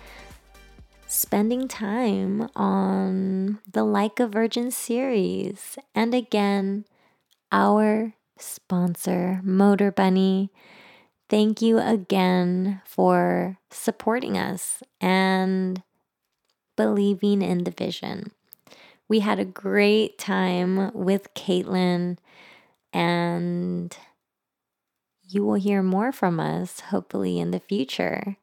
spending 1.08 1.66
time 1.66 2.48
on 2.54 3.58
the 3.68 3.82
Like 3.82 4.20
a 4.20 4.28
VRgin 4.28 4.72
series. 4.72 5.76
And 5.96 6.14
again, 6.14 6.84
our 7.50 8.14
sponsor, 8.38 9.40
Motorbunny. 9.44 10.50
Thank 11.28 11.60
you 11.60 11.80
again 11.80 12.80
for 12.86 13.58
supporting 13.72 14.38
us 14.38 14.84
and 15.00 15.82
believing 16.76 17.42
in 17.42 17.64
the 17.64 17.72
vision. 17.72 18.30
We 19.08 19.18
had 19.18 19.40
a 19.40 19.44
great 19.44 20.16
time 20.16 20.92
with 20.94 21.34
Kaitlin, 21.34 22.18
and 22.92 23.96
you 25.28 25.44
will 25.44 25.54
hear 25.54 25.82
more 25.82 26.12
from 26.12 26.40
us 26.40 26.80
hopefully 26.80 27.38
in 27.38 27.50
the 27.50 27.60
future. 27.60 28.36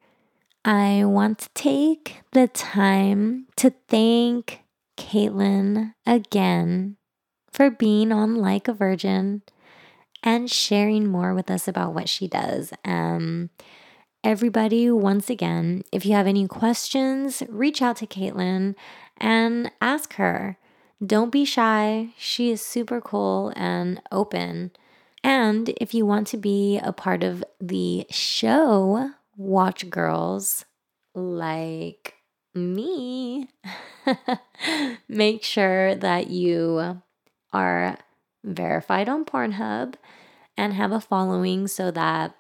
I 0.64 1.04
want 1.06 1.40
to 1.40 1.50
take 1.54 2.22
the 2.32 2.48
time 2.48 3.48
to 3.58 3.74
thank 3.88 4.62
Kaitlin 4.98 5.94
again 6.06 6.98
for 7.52 7.70
being 7.70 8.12
on 8.12 8.36
Like 8.36 8.68
a 8.68 8.74
VRgin 8.74 9.42
and 10.24 10.50
sharing 10.50 11.08
more 11.08 11.34
with 11.34 11.52
us 11.52 11.68
about 11.68 11.94
what 11.94 12.10
she 12.10 12.28
does. 12.28 12.74
Um, 12.84 13.52
everybody, 14.24 14.90
once 14.90 15.30
again, 15.30 15.84
if 15.92 16.06
you 16.06 16.14
have 16.14 16.28
any 16.28 16.48
questions, 16.48 17.44
reach 17.48 17.82
out 17.82 17.98
to 17.98 18.08
Kaitlin 18.08 18.76
and 19.18 19.72
ask 19.82 20.14
her. 20.16 20.58
Don't 21.06 21.32
be 21.32 21.46
shy. 21.46 22.10
She 22.18 22.50
is 22.52 22.62
super 22.62 23.00
cool 23.02 23.54
and 23.56 24.02
open. 24.12 24.72
And 25.26 25.70
if 25.82 25.96
you 25.96 26.06
want 26.06 26.28
to 26.28 26.38
be 26.38 26.78
a 26.78 26.94
part 26.94 27.24
of 27.24 27.44
the 27.60 28.06
show, 28.12 29.10
Watch 29.36 29.90
Girls, 29.90 30.66
like 31.16 32.14
me, 32.54 33.50
make 35.10 35.44
sure 35.44 35.96
that 35.96 36.30
you 36.30 37.02
are 37.52 37.98
verified 38.44 39.10
on 39.10 39.26
Pornhub 39.26 39.96
and 40.56 40.74
have 40.74 40.92
a 40.92 41.02
following 41.02 41.68
so 41.68 41.90
that 41.90 42.36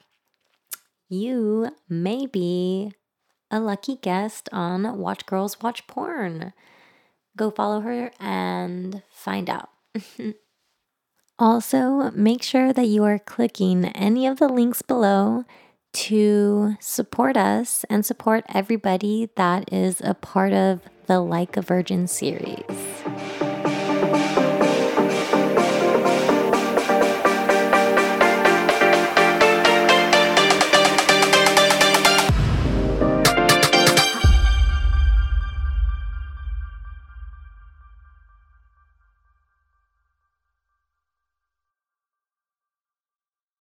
you 1.10 1.71
may 1.89 2.28
be 2.28 2.93
a 3.50 3.60
lucky 3.60 3.95
guest 3.95 4.48
on 4.52 5.00
Watch 5.00 5.26
Girls 5.26 5.60
Watch 5.60 5.88
Porn. 5.88 6.54
Go 7.36 7.50
follow 7.50 7.80
her 7.80 8.12
and 8.19 9.02
find 9.10 9.50
out. 9.50 9.69
also, 11.38 12.12
make 12.12 12.41
sure 12.41 12.71
that 12.71 12.88
you 12.88 13.04
are 13.04 13.19
clicking 13.19 13.86
any 13.86 14.26
of 14.26 14.39
the 14.39 14.48
links 14.48 14.82
below 14.82 15.43
to 15.93 16.76
support 16.80 17.38
us 17.38 17.86
and 17.89 18.06
support 18.06 18.45
everybody 18.54 19.30
that 19.36 19.71
is 19.71 20.02
a 20.02 20.13
part 20.13 20.54
of 20.54 20.82
the 21.08 21.19
Like 21.19 21.58
a 21.58 21.62
VRgin 21.62 22.10
series. 22.10 22.94